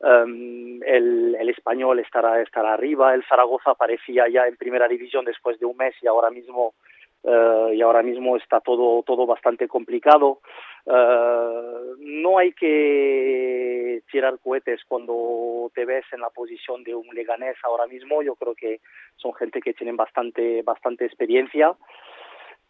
Um, 0.03 0.81
el, 0.83 1.35
el, 1.39 1.49
español 1.49 1.99
estará, 1.99 2.41
estará 2.41 2.73
arriba, 2.73 3.13
el 3.13 3.23
Zaragoza 3.25 3.71
aparecía 3.71 4.27
ya 4.27 4.47
en 4.47 4.57
primera 4.57 4.87
división 4.87 5.25
después 5.25 5.59
de 5.59 5.67
un 5.67 5.77
mes 5.77 5.93
y 6.01 6.07
ahora 6.07 6.31
mismo 6.31 6.73
uh, 7.21 7.71
y 7.71 7.79
ahora 7.83 8.01
mismo 8.01 8.35
está 8.35 8.61
todo 8.61 9.03
todo 9.03 9.27
bastante 9.27 9.67
complicado. 9.67 10.39
Uh, 10.85 11.95
no 11.99 12.39
hay 12.39 12.53
que 12.53 14.01
tirar 14.11 14.39
cohetes 14.39 14.81
cuando 14.87 15.71
te 15.75 15.85
ves 15.85 16.05
en 16.13 16.21
la 16.21 16.31
posición 16.31 16.83
de 16.83 16.95
un 16.95 17.07
Leganés 17.13 17.57
ahora 17.63 17.85
mismo. 17.85 18.23
Yo 18.23 18.33
creo 18.33 18.55
que 18.55 18.79
son 19.17 19.35
gente 19.35 19.61
que 19.61 19.75
tienen 19.75 19.97
bastante 19.97 20.63
bastante 20.63 21.05
experiencia 21.05 21.75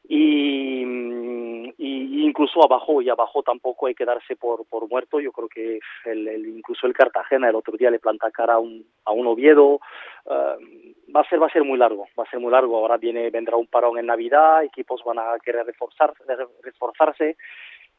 y, 0.08 0.84
incluso 2.32 2.64
abajo 2.64 3.02
y 3.02 3.10
abajo 3.10 3.44
tampoco 3.44 3.88
hay 3.88 3.96
que 3.96 4.06
darse 4.06 4.36
por, 4.36 4.66
por 4.66 4.88
muerto. 4.90 5.20
Yo 5.20 5.32
creo 5.32 5.48
que 5.50 5.80
el, 6.06 6.28
el, 6.28 6.48
incluso 6.48 6.88
el 6.88 6.94
Cartagena 6.94 7.50
el 7.50 7.56
otro 7.56 7.76
día 7.78 7.92
le 7.92 8.00
planta 8.00 8.32
cara 8.32 8.56
a 8.56 8.60
un, 8.60 8.86
a 9.06 9.12
un 9.12 9.28
Oviedo. 9.28 9.80
Uh, 10.26 10.56
va 11.14 11.22
a 11.22 11.30
ser 11.30 11.42
va 11.42 11.48
a 11.48 11.52
ser 11.52 11.64
muy 11.64 11.80
largo 11.80 12.08
va 12.18 12.24
a 12.24 12.30
ser 12.30 12.40
muy 12.40 12.52
largo. 12.52 12.78
Ahora 12.78 12.98
viene 12.98 13.30
vendrá 13.32 13.58
un 13.58 13.68
parón 13.68 13.98
en 13.98 14.06
Navidad 14.06 14.64
equipos 14.64 15.02
van 15.04 15.20
a 15.20 15.38
querer 15.44 15.66
reforzar, 15.66 16.14
reforzarse. 16.62 17.38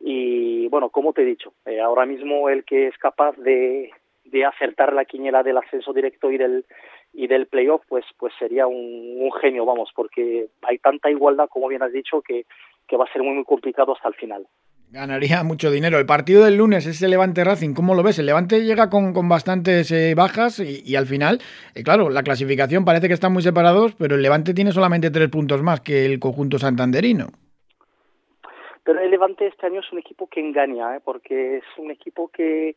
Y 0.01 0.69
bueno 0.69 0.89
como 0.89 1.13
te 1.13 1.23
he 1.23 1.25
dicho 1.25 1.53
eh, 1.67 1.81
ahora 1.81 2.07
mismo 2.07 2.49
el 2.49 2.65
que 2.65 2.87
es 2.87 2.97
capaz 2.99 3.37
de 3.37 3.91
de 4.25 4.45
acertar 4.45 4.93
la 4.93 5.05
quiniela 5.05 5.43
del 5.43 5.59
ascenso 5.59 5.93
directo 5.93 6.31
y 6.31 6.39
del 6.39 6.65
y 7.13 7.27
del 7.27 7.47
playoff 7.47 7.83
pues 7.89 8.05
pues 8.19 8.33
sería 8.39 8.67
un, 8.67 9.17
un, 9.19 9.33
genio 9.33 9.65
vamos 9.65 9.91
porque 9.95 10.49
hay 10.63 10.79
tanta 10.79 11.11
igualdad 11.11 11.49
como 11.49 11.69
bien 11.69 11.83
has 11.83 11.93
dicho 11.93 12.23
que, 12.23 12.47
que 12.89 12.97
va 12.97 13.05
a 13.05 13.13
ser 13.13 13.23
muy 13.23 13.35
muy 13.35 13.45
complicado 13.45 13.95
hasta 13.95 14.09
el 14.09 14.15
final 14.15 14.47
Ganaría 14.93 15.43
mucho 15.43 15.71
dinero. 15.71 15.99
El 15.99 16.05
partido 16.05 16.45
del 16.45 16.59
lunes 16.59 16.85
es 16.85 17.01
el 17.01 17.13
Levante 17.13 17.43
Racing. 17.43 17.73
¿Cómo 17.73 17.95
lo 17.95 18.03
ves? 18.03 18.19
El 18.19 18.27
Levante 18.27 18.63
llega 18.63 18.91
con, 18.91 19.15
con 19.15 19.27
bastantes 19.27 19.91
eh, 19.91 20.15
bajas 20.15 20.59
y, 20.59 20.83
y, 20.85 20.97
al 20.97 21.07
final, 21.07 21.41
eh, 21.75 21.83
claro, 21.83 22.11
la 22.11 22.23
clasificación 22.23 22.85
parece 22.85 23.09
que 23.09 23.15
están 23.15 23.33
muy 23.33 23.43
separados, 23.43 23.95
pero 23.95 24.17
el 24.17 24.23
Levante 24.23 24.53
tiene 24.53 24.71
solamente 24.71 25.11
tres 25.11 25.31
puntos 25.31 25.63
más 25.63 25.81
que 25.81 26.05
el 26.05 26.21
conjunto 26.21 26.59
santanderino. 26.59 27.29
Pero 28.85 29.01
el 29.01 29.11
Levante 29.11 29.47
este 29.47 29.67
año 29.67 29.81
es 29.81 29.91
un 29.93 29.99
equipo 29.99 30.29
que 30.29 30.41
engaña, 30.41 30.95
¿eh? 30.95 31.01
porque 31.03 31.57
es 31.57 31.65
un 31.79 31.91
equipo 31.91 32.29
que, 32.29 32.77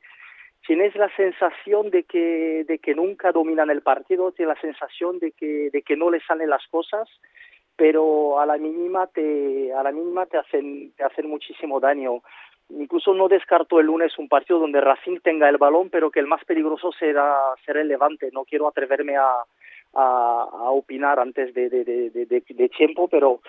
tienes 0.66 0.96
la 0.96 1.10
sensación 1.16 1.90
de 1.90 2.04
que, 2.04 2.64
de 2.68 2.80
que 2.80 2.96
nunca 2.96 3.32
dominan 3.32 3.70
el 3.70 3.82
partido, 3.82 4.32
tienes 4.32 4.56
la 4.56 4.62
sensación 4.62 5.20
de 5.20 5.32
que, 5.32 5.70
de 5.72 5.82
que 5.82 5.96
no 5.96 6.10
les 6.10 6.24
salen 6.26 6.50
las 6.50 6.66
cosas, 6.68 7.08
pero 7.76 8.40
a 8.40 8.46
la 8.46 8.58
mínima 8.58 9.08
te, 9.08 9.74
a 9.74 9.84
la 9.84 9.92
mínima 9.92 10.26
te 10.26 10.38
hacen, 10.38 10.92
te 10.96 11.04
hacen 11.04 11.30
muchísimo 11.30 11.80
daño. 11.80 12.22
Incluso 12.70 13.14
no 13.14 13.28
descarto 13.28 13.80
el 13.80 13.86
lunes 13.86 14.18
un 14.18 14.28
partido 14.28 14.60
donde 14.60 14.82
Racing 14.82 15.20
tenga 15.20 15.50
el 15.50 15.58
balón, 15.58 15.90
pero 15.90 16.10
que 16.10 16.20
el 16.20 16.28
más 16.28 16.44
peligroso 16.46 16.92
será, 16.92 17.36
será 17.64 17.82
el 17.82 17.88
Levante. 17.88 18.30
No 18.34 18.44
quiero 18.44 18.68
atreverme 18.68 19.18
a, 19.18 19.44
a, 19.96 20.70
opinar 20.72 21.20
antes 21.20 21.54
de, 21.54 22.70
tiempo, 22.76 23.08
pero 23.08 23.42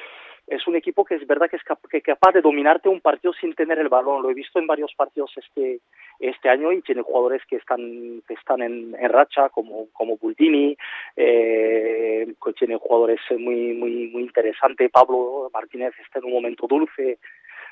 es 0.47 0.67
un 0.69 0.77
equipo 0.77 1.05
que 1.05 1.17
es 1.17 1.27
verdad 1.27 1.51
que 1.51 1.57
es, 1.57 2.03
capaz 2.03 2.33
de 2.33 2.41
dominarte 2.41 2.89
un 2.89 3.01
partido 3.01 3.33
sin 3.33 3.55
tener 3.55 3.79
el 3.79 3.89
balón. 3.89 4.23
Lo 4.23 4.31
he 4.31 4.35
visto 4.35 4.59
en 4.59 4.67
varios 4.67 4.95
partidos 4.95 5.33
este 5.37 5.81
este 6.19 6.49
año 6.49 6.73
y 6.73 6.83
tiene 6.83 7.03
jugadores 7.03 7.43
que 7.47 7.57
están 7.57 8.23
que 8.27 8.35
están 8.35 8.63
en, 8.63 8.95
racha 9.09 9.49
como 9.49 9.89
como 9.93 10.17
Bultini, 10.17 10.77
eh, 11.17 12.33
tiene 12.59 12.77
jugadores 12.77 13.21
muy 13.39 13.75
muy 13.75 14.09
muy 14.09 14.23
interesantes. 14.23 14.91
Pablo 14.91 15.51
Martínez 15.53 15.95
está 16.05 16.21
en 16.21 16.27
un 16.27 16.33
momento 16.33 16.67
dulce. 16.67 17.19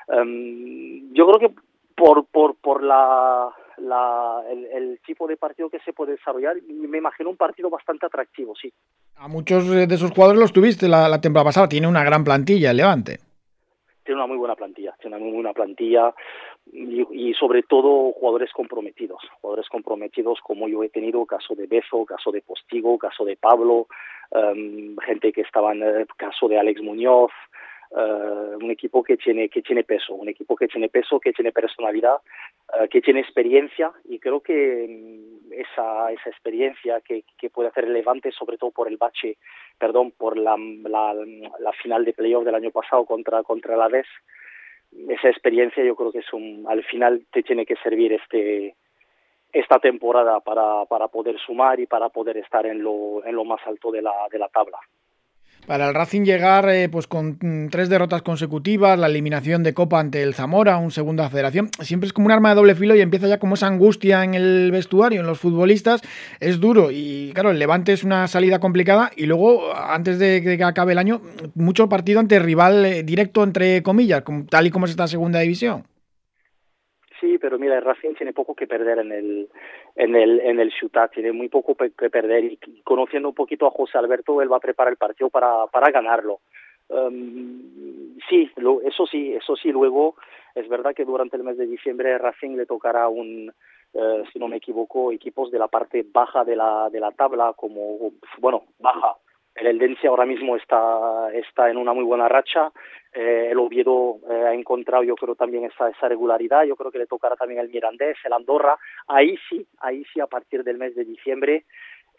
Em, 0.09 1.13
yo 1.13 1.27
creo 1.27 1.39
que 1.39 1.55
por 1.95 2.25
por 2.25 2.55
por 2.55 2.83
la 2.83 3.53
la, 3.77 4.41
el, 4.49 4.99
tipo 5.05 5.27
de 5.27 5.35
partido 5.35 5.69
que 5.69 5.79
se 5.79 5.91
puede 5.91 6.13
desarrollar 6.13 6.55
me 6.61 6.97
imagino 6.97 7.29
un 7.29 7.35
partido 7.35 7.69
bastante 7.69 8.05
atractivo, 8.05 8.55
sí. 8.55 8.71
A 9.17 9.27
muchos 9.27 9.69
de 9.69 9.83
esos 9.83 10.11
jugadores 10.11 10.39
los 10.39 10.53
tuviste 10.53 10.87
la, 10.87 11.07
la 11.07 11.21
temporada 11.21 11.45
pasada, 11.45 11.69
tiene 11.69 11.87
una 11.87 12.03
gran 12.03 12.23
plantilla 12.23 12.71
el 12.71 12.77
Levante. 12.77 13.19
Tiene 14.03 14.19
una 14.19 14.27
muy 14.27 14.37
buena 14.37 14.55
plantilla, 14.55 14.93
tiene 14.99 15.15
una 15.15 15.25
muy 15.25 15.33
buena 15.33 15.53
plantilla 15.53 16.13
y, 16.71 17.33
sobre 17.33 17.63
todo 17.63 18.11
jugadores 18.11 18.51
comprometidos, 18.51 19.21
jugadores 19.41 19.67
comprometidos 19.69 20.39
como 20.41 20.67
yo 20.67 20.83
he 20.83 20.89
tenido, 20.89 21.25
caso 21.25 21.55
de 21.55 21.67
Bezo, 21.67 22.05
caso 22.05 22.31
de 22.31 22.41
Postigo, 22.41 22.97
caso 22.97 23.25
de 23.25 23.37
Pablo, 23.37 23.87
em, 24.31 24.95
gente 24.97 25.31
que 25.31 25.41
estaba 25.41 25.73
en 25.73 25.83
el 25.83 26.07
caso 26.17 26.47
de 26.47 26.59
Alex 26.59 26.81
Muñoz, 26.81 27.31
uh, 27.95 28.57
un 28.63 28.71
equipo 28.71 29.03
que 29.03 29.17
tiene, 29.17 29.49
que 29.49 29.61
tiene 29.61 29.83
peso, 29.83 30.13
un 30.13 30.29
equipo 30.29 30.55
que 30.55 30.67
tiene 30.67 30.89
peso, 30.89 31.19
que 31.19 31.33
tiene 31.33 31.51
personalidad, 31.51 32.17
uh, 32.73 32.87
que 32.89 33.01
tiene 33.01 33.21
experiencia 33.21 33.91
y 34.05 34.19
creo 34.19 34.41
que 34.41 34.85
mm, 34.87 35.53
esa, 35.53 36.11
esa 36.11 36.29
experiencia 36.29 37.01
que, 37.01 37.23
que 37.37 37.49
puede 37.49 37.69
hacer 37.69 37.85
relevante, 37.85 38.31
sobre 38.31 38.57
todo 38.57 38.71
por 38.71 38.87
el 38.87 38.97
bache, 38.97 39.37
perdón, 39.79 40.11
por 40.11 40.37
la, 40.37 40.55
la, 40.57 41.13
la 41.13 41.73
final 41.73 42.05
de 42.05 42.13
playoff 42.13 42.45
del 42.45 42.55
año 42.55 42.71
pasado 42.71 43.05
contra, 43.05 43.43
contra 43.43 43.77
la 43.77 43.89
DES, 43.89 44.07
esa 45.09 45.29
experiencia 45.29 45.83
yo 45.83 45.95
creo 45.95 46.11
que 46.11 46.19
es 46.19 46.33
un, 46.33 46.65
al 46.67 46.83
final 46.83 47.25
te 47.31 47.43
tiene 47.43 47.65
que 47.65 47.75
servir 47.77 48.13
este 48.13 48.75
esta 49.51 49.79
temporada 49.79 50.41
para, 50.41 50.83
para 50.85 51.07
poder 51.07 51.39
sumar 51.39 51.79
y 51.79 51.85
para 51.85 52.09
poder 52.09 52.35
estar 52.35 52.65
en 52.65 52.83
lo, 52.83 53.25
en 53.25 53.35
lo 53.35 53.45
más 53.45 53.61
alto 53.65 53.89
de 53.89 54.01
la, 54.01 54.11
de 54.29 54.37
la 54.37 54.49
tabla. 54.49 54.77
Para 55.65 55.87
el 55.87 55.95
Racing 55.95 56.23
llegar 56.23 56.69
eh, 56.69 56.89
pues 56.89 57.07
con 57.07 57.39
mm, 57.41 57.69
tres 57.69 57.89
derrotas 57.89 58.21
consecutivas, 58.21 58.99
la 58.99 59.07
eliminación 59.07 59.63
de 59.63 59.73
Copa 59.73 59.99
ante 59.99 60.21
el 60.21 60.35
Zamora, 60.35 60.77
un 60.77 60.91
segunda 60.91 61.27
federación, 61.29 61.69
siempre 61.81 62.05
es 62.05 62.13
como 62.13 62.27
un 62.27 62.31
arma 62.31 62.49
de 62.49 62.55
doble 62.55 62.75
filo 62.75 62.95
y 62.95 63.01
empieza 63.01 63.27
ya 63.27 63.39
como 63.39 63.55
esa 63.55 63.65
angustia 63.65 64.23
en 64.23 64.35
el 64.35 64.69
vestuario, 64.71 65.21
en 65.21 65.27
los 65.27 65.39
futbolistas, 65.39 66.01
es 66.39 66.59
duro 66.59 66.91
y 66.91 67.31
claro, 67.33 67.49
el 67.49 67.57
Levante 67.57 67.93
es 67.93 68.03
una 68.03 68.27
salida 68.27 68.59
complicada 68.59 69.11
y 69.15 69.25
luego 69.25 69.75
antes 69.75 70.19
de 70.19 70.43
que 70.43 70.63
acabe 70.63 70.91
el 70.91 70.99
año, 70.99 71.21
mucho 71.55 71.89
partido 71.89 72.19
ante 72.19 72.37
rival 72.37 72.85
eh, 72.85 73.01
directo 73.01 73.43
entre 73.43 73.81
comillas, 73.81 74.23
tal 74.49 74.67
y 74.67 74.69
como 74.69 74.85
es 74.85 74.91
esta 74.91 75.07
segunda 75.07 75.39
división 75.39 75.83
sí, 77.19 77.37
pero 77.37 77.57
mira, 77.57 77.77
el 77.77 77.83
Racing 77.83 78.13
tiene 78.15 78.33
poco 78.33 78.55
que 78.55 78.67
perder 78.67 78.99
en 78.99 79.11
el 79.11 79.49
en 79.95 80.15
el 80.15 80.39
en 80.39 80.59
el 80.59 80.71
Ciutat, 80.71 81.11
tiene 81.13 81.31
muy 81.31 81.49
poco 81.49 81.75
que 81.75 82.09
perder 82.09 82.43
y 82.43 82.59
conociendo 82.83 83.29
un 83.29 83.35
poquito 83.35 83.67
a 83.67 83.71
José 83.71 83.97
Alberto, 83.97 84.41
él 84.41 84.51
va 84.51 84.57
a 84.57 84.61
preparar 84.61 84.91
el 84.91 84.97
partido 84.97 85.29
para 85.29 85.67
para 85.67 85.91
ganarlo. 85.91 86.39
Um, 86.87 88.17
sí, 88.29 88.51
lo, 88.57 88.81
eso 88.81 89.07
sí, 89.07 89.33
eso 89.33 89.55
sí. 89.55 89.71
Luego 89.71 90.15
es 90.53 90.67
verdad 90.69 90.93
que 90.93 91.05
durante 91.05 91.35
el 91.35 91.43
mes 91.43 91.57
de 91.57 91.65
diciembre 91.65 92.17
Racing 92.17 92.55
le 92.55 92.65
tocará 92.67 93.07
un, 93.07 93.51
eh, 93.93 94.23
si 94.31 94.39
no 94.39 94.47
me 94.47 94.57
equivoco, 94.57 95.11
equipos 95.11 95.51
de 95.51 95.59
la 95.59 95.67
parte 95.67 96.05
baja 96.11 96.43
de 96.43 96.55
la 96.55 96.89
de 96.91 96.99
la 96.99 97.11
tabla, 97.11 97.53
como 97.55 98.11
bueno 98.39 98.63
baja 98.79 99.15
el 99.55 99.67
Eldense 99.67 100.07
ahora 100.07 100.25
mismo 100.25 100.57
está, 100.57 101.29
está 101.33 101.69
en 101.69 101.77
una 101.77 101.93
muy 101.93 102.03
buena 102.03 102.27
racha. 102.27 102.71
Eh, 103.13 103.47
el 103.51 103.57
Oviedo 103.57 104.19
eh, 104.29 104.43
ha 104.47 104.53
encontrado, 104.53 105.03
yo 105.03 105.15
creo, 105.15 105.35
también 105.35 105.63
esa, 105.63 105.89
esa 105.89 106.09
regularidad. 106.09 106.65
Yo 106.65 106.75
creo 106.75 106.91
que 106.91 106.99
le 106.99 107.07
tocará 107.07 107.37
también 107.37 107.61
el 107.61 107.69
Mirandés, 107.69 108.17
el 108.25 108.33
Andorra. 108.33 108.77
Ahí 109.07 109.37
sí, 109.49 109.65
ahí 109.79 110.03
sí, 110.13 110.19
a 110.19 110.27
partir 110.27 110.65
del 110.65 110.77
mes 110.77 110.93
de 110.95 111.05
diciembre, 111.05 111.63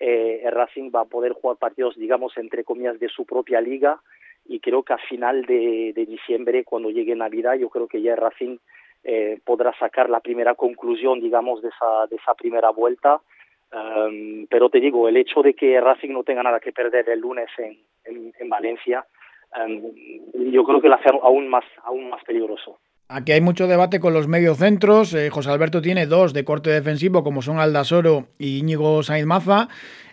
eh, 0.01 0.41
el 0.45 0.53
Racing 0.53 0.91
va 0.95 1.03
a 1.03 1.05
poder 1.05 1.33
jugar 1.33 1.59
partidos, 1.59 1.95
digamos, 1.97 2.37
entre 2.39 2.65
comillas, 2.65 2.99
de 2.99 3.09
su 3.09 3.27
propia 3.27 3.61
liga. 3.61 4.01
Y 4.47 4.61
creo 4.61 4.83
que 4.83 4.95
a 4.95 4.99
final 4.99 5.45
de, 5.45 5.93
diciembre, 6.09 6.65
cuando 6.65 6.89
llegue 6.89 7.15
Navidad, 7.15 7.55
yo 7.55 7.69
creo 7.69 7.87
que 7.87 8.01
ya 8.01 8.13
el 8.13 8.19
Racing 8.19 8.59
podrá 9.45 9.73
sacar 9.79 10.11
la 10.11 10.21
primera 10.21 10.55
conclusión, 10.55 11.21
digamos, 11.21 11.63
de 11.63 11.69
esa, 11.69 12.07
de 12.09 12.17
esa 12.17 12.35
primera 12.35 12.71
vuelta 12.71 13.21
Um, 13.73 14.47
pero 14.49 14.71
te 14.71 14.81
digo, 14.81 15.09
el 15.09 15.17
hecho 15.17 15.43
de 15.43 15.55
que 15.55 15.81
Racing 15.81 16.11
no 16.11 16.23
tenga 16.23 16.43
nada 16.43 16.61
que 16.61 16.73
perder 16.73 17.09
el 17.09 17.21
lunes 17.21 17.49
en, 17.59 18.33
en, 18.39 18.49
Valencia, 18.49 19.05
yo 20.35 20.65
creo 20.65 20.81
que 20.81 20.89
lo 20.89 20.95
hace 20.95 21.11
aún 21.23 21.49
más, 21.49 21.65
aún 21.83 22.09
más 22.09 22.23
peligroso. 22.25 22.79
Aquí 23.09 23.31
hay 23.31 23.41
mucho 23.41 23.69
debate 23.69 24.01
con 24.01 24.13
los 24.13 24.27
mediocentros. 24.27 25.15
Eh, 25.15 25.31
José 25.31 25.51
Alberto 25.51 25.81
tiene 25.81 26.07
dos 26.07 26.33
de 26.33 26.45
corte 26.45 26.71
defensivo, 26.71 27.23
como 27.23 27.41
son 27.41 27.61
Aldasoro 27.61 28.27
y 28.37 28.59
Íñigo 28.59 29.05
Sainz 29.05 29.27
Maza. 29.27 29.69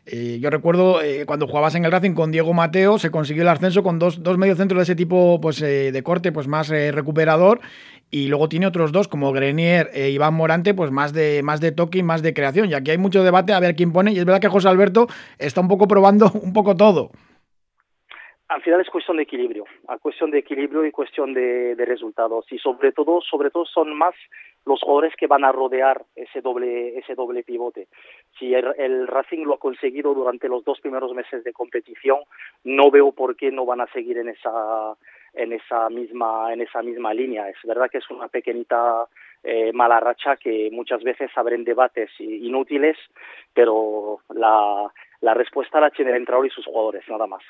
Eh, 0.06 0.38
yo 0.40 0.52
recuerdo 0.52 1.02
eh, 1.02 1.26
cuando 1.26 1.48
jugabas 1.48 1.74
en 1.74 1.86
el 1.86 1.92
Racing 1.92 2.14
con 2.14 2.32
Diego 2.32 2.54
Mateo, 2.54 3.00
se 3.00 3.10
consiguió 3.10 3.42
el 3.42 3.50
ascenso 3.50 3.82
con 3.82 3.98
dos, 3.98 4.22
dos 4.22 4.38
mediocentros 4.38 4.78
de 4.78 4.84
ese 4.84 4.96
tipo 4.96 5.40
pues, 5.42 5.60
de 5.60 6.04
corte, 6.04 6.32
pues 6.32 6.48
más 6.48 6.70
recuperador 6.70 7.62
y 8.14 8.28
luego 8.28 8.48
tiene 8.48 8.68
otros 8.68 8.92
dos 8.92 9.08
como 9.08 9.32
Grenier 9.32 9.90
e 9.92 10.12
Iván 10.12 10.36
Morante, 10.36 10.76
pues 10.76 10.92
más 10.92 11.14
de, 11.14 11.42
más 11.42 11.62
de 11.62 11.72
toque 11.72 11.98
y 11.98 12.04
más 12.04 12.22
de 12.22 12.36
creación. 12.36 12.70
Y 12.70 12.76
aquí 12.76 12.92
hay 12.92 13.00
mucho 13.00 13.24
debate 13.24 13.54
a 13.54 13.60
ver 13.60 13.76
quién 13.76 13.92
pone, 13.92 14.12
y 14.12 14.20
es 14.20 14.26
verdad 14.26 14.40
que 14.40 14.50
José 14.50 14.68
Alberto 14.68 15.08
está 15.40 15.62
un 15.62 15.68
poco 15.68 15.88
probando 15.88 16.32
un 16.44 16.54
poco 16.54 16.78
todo. 16.78 17.10
Al 18.50 18.62
final 18.62 18.82
es 18.82 18.90
cuestión 18.90 19.18
de 19.18 19.24
equilibrio, 19.24 19.66
a 19.88 19.98
cuestión 19.98 20.30
de 20.30 20.40
equilibrio 20.40 20.86
y 20.86 20.92
cuestión 20.92 21.34
de, 21.34 21.76
resultados. 21.78 22.46
Y 22.52 22.60
sobre 22.60 22.92
todo, 22.92 23.22
sobre 23.22 23.50
todo 23.50 23.66
son 23.66 23.96
más 23.96 24.14
los 24.66 24.82
jugadores 24.82 25.14
que 25.18 25.28
van 25.28 25.44
a 25.44 25.52
rodear 25.52 26.04
ese 26.16 26.42
doble, 26.42 26.98
ese 26.98 27.16
doble 27.16 27.44
pivote. 27.44 27.88
Si 28.38 28.54
el, 28.54 28.74
el, 28.78 29.08
Racing 29.08 29.46
lo 29.46 29.56
ha 29.56 29.60
conseguido 29.60 30.14
durante 30.14 30.50
los 30.50 30.64
dos 30.64 30.80
primeros 30.82 31.14
meses 31.14 31.44
de 31.44 31.54
competición, 31.54 32.20
no 32.64 32.92
veo 32.92 33.12
por 33.12 33.36
qué 33.36 33.52
no 33.52 33.66
van 33.66 33.82
a 33.82 33.88
seguir 33.88 34.18
en 34.18 34.30
esa 34.30 34.96
en 35.34 35.52
esa 35.52 35.90
misma 35.90 36.54
en 36.54 36.62
esa 36.62 36.82
misma 36.84 37.14
línea. 37.14 37.50
Es 37.50 37.58
verdad 37.64 37.90
que 37.90 37.98
es 37.98 38.10
una 38.10 38.28
pequeñita 38.28 39.08
eh, 39.44 39.74
mala 39.74 40.00
racha 40.00 40.36
que 40.36 40.70
muchas 40.72 41.02
veces 41.04 41.32
abren 41.36 41.64
debates 41.64 42.10
inútiles, 42.20 42.98
pero 43.54 44.20
la, 44.30 44.92
la 45.22 45.34
respuesta 45.34 45.80
la 45.80 45.90
tiene 45.90 46.12
el 46.12 46.18
entrenador 46.18 46.46
y 46.46 46.50
sus 46.50 46.66
jugadores, 46.66 47.04
nada 47.10 47.28
más. 47.28 47.44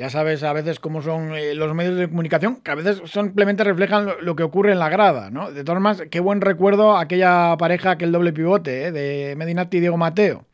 Ya 0.00 0.08
sabes 0.08 0.42
a 0.44 0.54
veces 0.54 0.80
cómo 0.80 1.02
son 1.02 1.34
eh, 1.34 1.54
los 1.54 1.74
medios 1.74 1.94
de 1.94 2.08
comunicación, 2.08 2.62
que 2.64 2.70
a 2.70 2.74
veces 2.74 3.02
simplemente 3.04 3.64
reflejan 3.64 4.06
lo, 4.22 4.34
que 4.34 4.42
ocurre 4.42 4.72
en 4.72 4.78
la 4.78 4.88
grada, 4.88 5.30
¿no? 5.30 5.52
De 5.52 5.62
todas 5.62 5.76
formas, 5.76 6.08
qué 6.10 6.20
buen 6.20 6.40
recuerdo 6.40 6.96
aquella 6.96 7.54
pareja, 7.58 7.90
aquel 7.90 8.10
doble 8.10 8.32
pivote 8.32 8.86
¿eh? 8.86 8.92
de 8.92 9.36
Medinati 9.36 9.76
y 9.76 9.80
Diego 9.80 9.98
Mateo. 9.98 10.46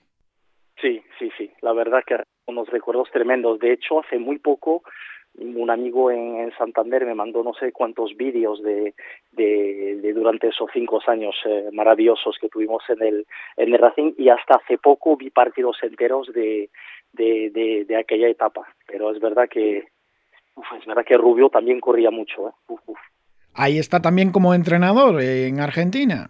Sí, 0.83 1.01
sí, 1.17 1.31
sí, 1.39 1.53
la 1.63 1.73
verdad 1.75 2.03
que 2.05 2.17
unos 2.49 2.69
recuerdos 2.71 3.09
tremendos. 3.13 3.61
De 3.61 3.73
hecho, 3.73 4.01
hace 4.01 4.19
muy 4.19 4.41
poco 4.41 4.83
un 5.39 5.71
amigo 5.71 6.11
en, 6.11 6.51
Santander 6.59 7.07
me 7.07 7.15
mandó 7.15 7.45
no 7.45 7.55
sé 7.55 7.71
cuántos 7.71 8.17
vídeos 8.17 8.61
de, 8.65 8.95
de, 9.31 10.13
durante 10.13 10.49
esos 10.49 10.69
cinco 10.73 11.01
años 11.07 11.37
eh, 11.45 11.69
maravillosos 11.73 12.37
que 12.41 12.49
tuvimos 12.49 12.83
en 12.89 13.01
el, 13.01 13.27
en 13.57 13.73
el 13.73 13.79
Racing 13.79 14.15
y 14.19 14.29
hasta 14.29 14.57
hace 14.57 14.77
poco 14.79 15.17
vi 15.17 15.31
partidos 15.31 15.77
enteros 15.83 16.33
de, 16.33 16.69
de, 17.13 17.85
de, 17.87 17.97
aquella 17.97 18.29
etapa. 18.29 18.67
Pero 18.87 19.11
es 19.11 19.21
verdad 19.21 19.49
que 19.49 19.89
es 20.57 20.87
verdad 20.87 21.05
que 21.05 21.17
Rubio 21.17 21.49
también 21.49 21.81
corría 21.81 22.11
mucho. 22.11 22.49
¿eh? 22.49 22.53
Ahí 23.55 23.79
está 23.79 24.01
también 24.01 24.33
como 24.33 24.55
entrenador 24.55 25.21
en 25.21 25.61
Argentina. 25.61 26.29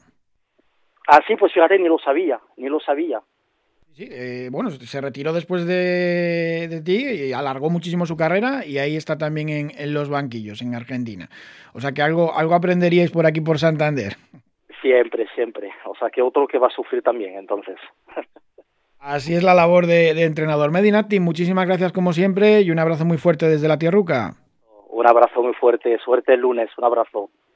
Ah, 1.08 1.20
sí, 1.26 1.36
pues 1.36 1.52
fíjate, 1.52 1.78
ni 1.78 1.88
lo 1.88 1.98
sabía, 1.98 2.40
ni 2.56 2.68
lo 2.68 2.80
sabía. 2.80 3.20
Sí, 3.92 4.06
eh, 4.10 4.48
bueno, 4.50 4.70
se 4.70 5.00
retiró 5.00 5.32
después 5.32 5.66
de, 5.66 6.82
ti 6.84 7.28
y 7.28 7.32
alargó 7.32 7.70
muchísimo 7.70 8.04
su 8.04 8.16
carrera 8.16 8.66
y 8.66 8.78
ahí 8.78 8.94
está 8.94 9.16
también 9.16 9.48
en, 9.48 9.94
los 9.94 10.10
banquillos 10.10 10.60
en 10.60 10.74
Argentina. 10.74 11.28
O 11.72 11.80
sea 11.80 11.92
que 11.92 12.02
algo, 12.02 12.34
algo 12.34 12.54
aprenderíais 12.54 13.10
por 13.10 13.24
aquí 13.26 13.40
por 13.40 13.58
Santander. 13.58 14.16
Siempre, 14.82 15.26
siempre. 15.34 15.70
O 15.86 15.94
sea 15.94 16.10
que 16.10 16.20
otro 16.20 16.46
que 16.46 16.58
va 16.58 16.66
a 16.66 16.70
sufrir 16.70 17.02
también, 17.02 17.38
entonces. 17.38 17.76
Así 19.06 19.36
es 19.36 19.44
la 19.44 19.54
labor 19.54 19.86
de, 19.86 20.10
entrenador. 20.24 20.72
Medinati, 20.72 21.20
muchísimas 21.20 21.64
gracias 21.64 21.92
como 21.92 22.12
siempre 22.12 22.62
y 22.62 22.72
un 22.72 22.80
abrazo 22.80 23.04
muy 23.04 23.18
fuerte 23.18 23.46
desde 23.46 23.68
la 23.68 23.78
Tierruca. 23.78 24.32
Un 24.90 25.06
abrazo 25.06 25.44
muy 25.44 25.54
fuerte, 25.54 25.96
suerte 26.04 26.34
el 26.34 26.40
lunes, 26.40 26.70
un 26.76 26.82
abrazo. 26.82 27.30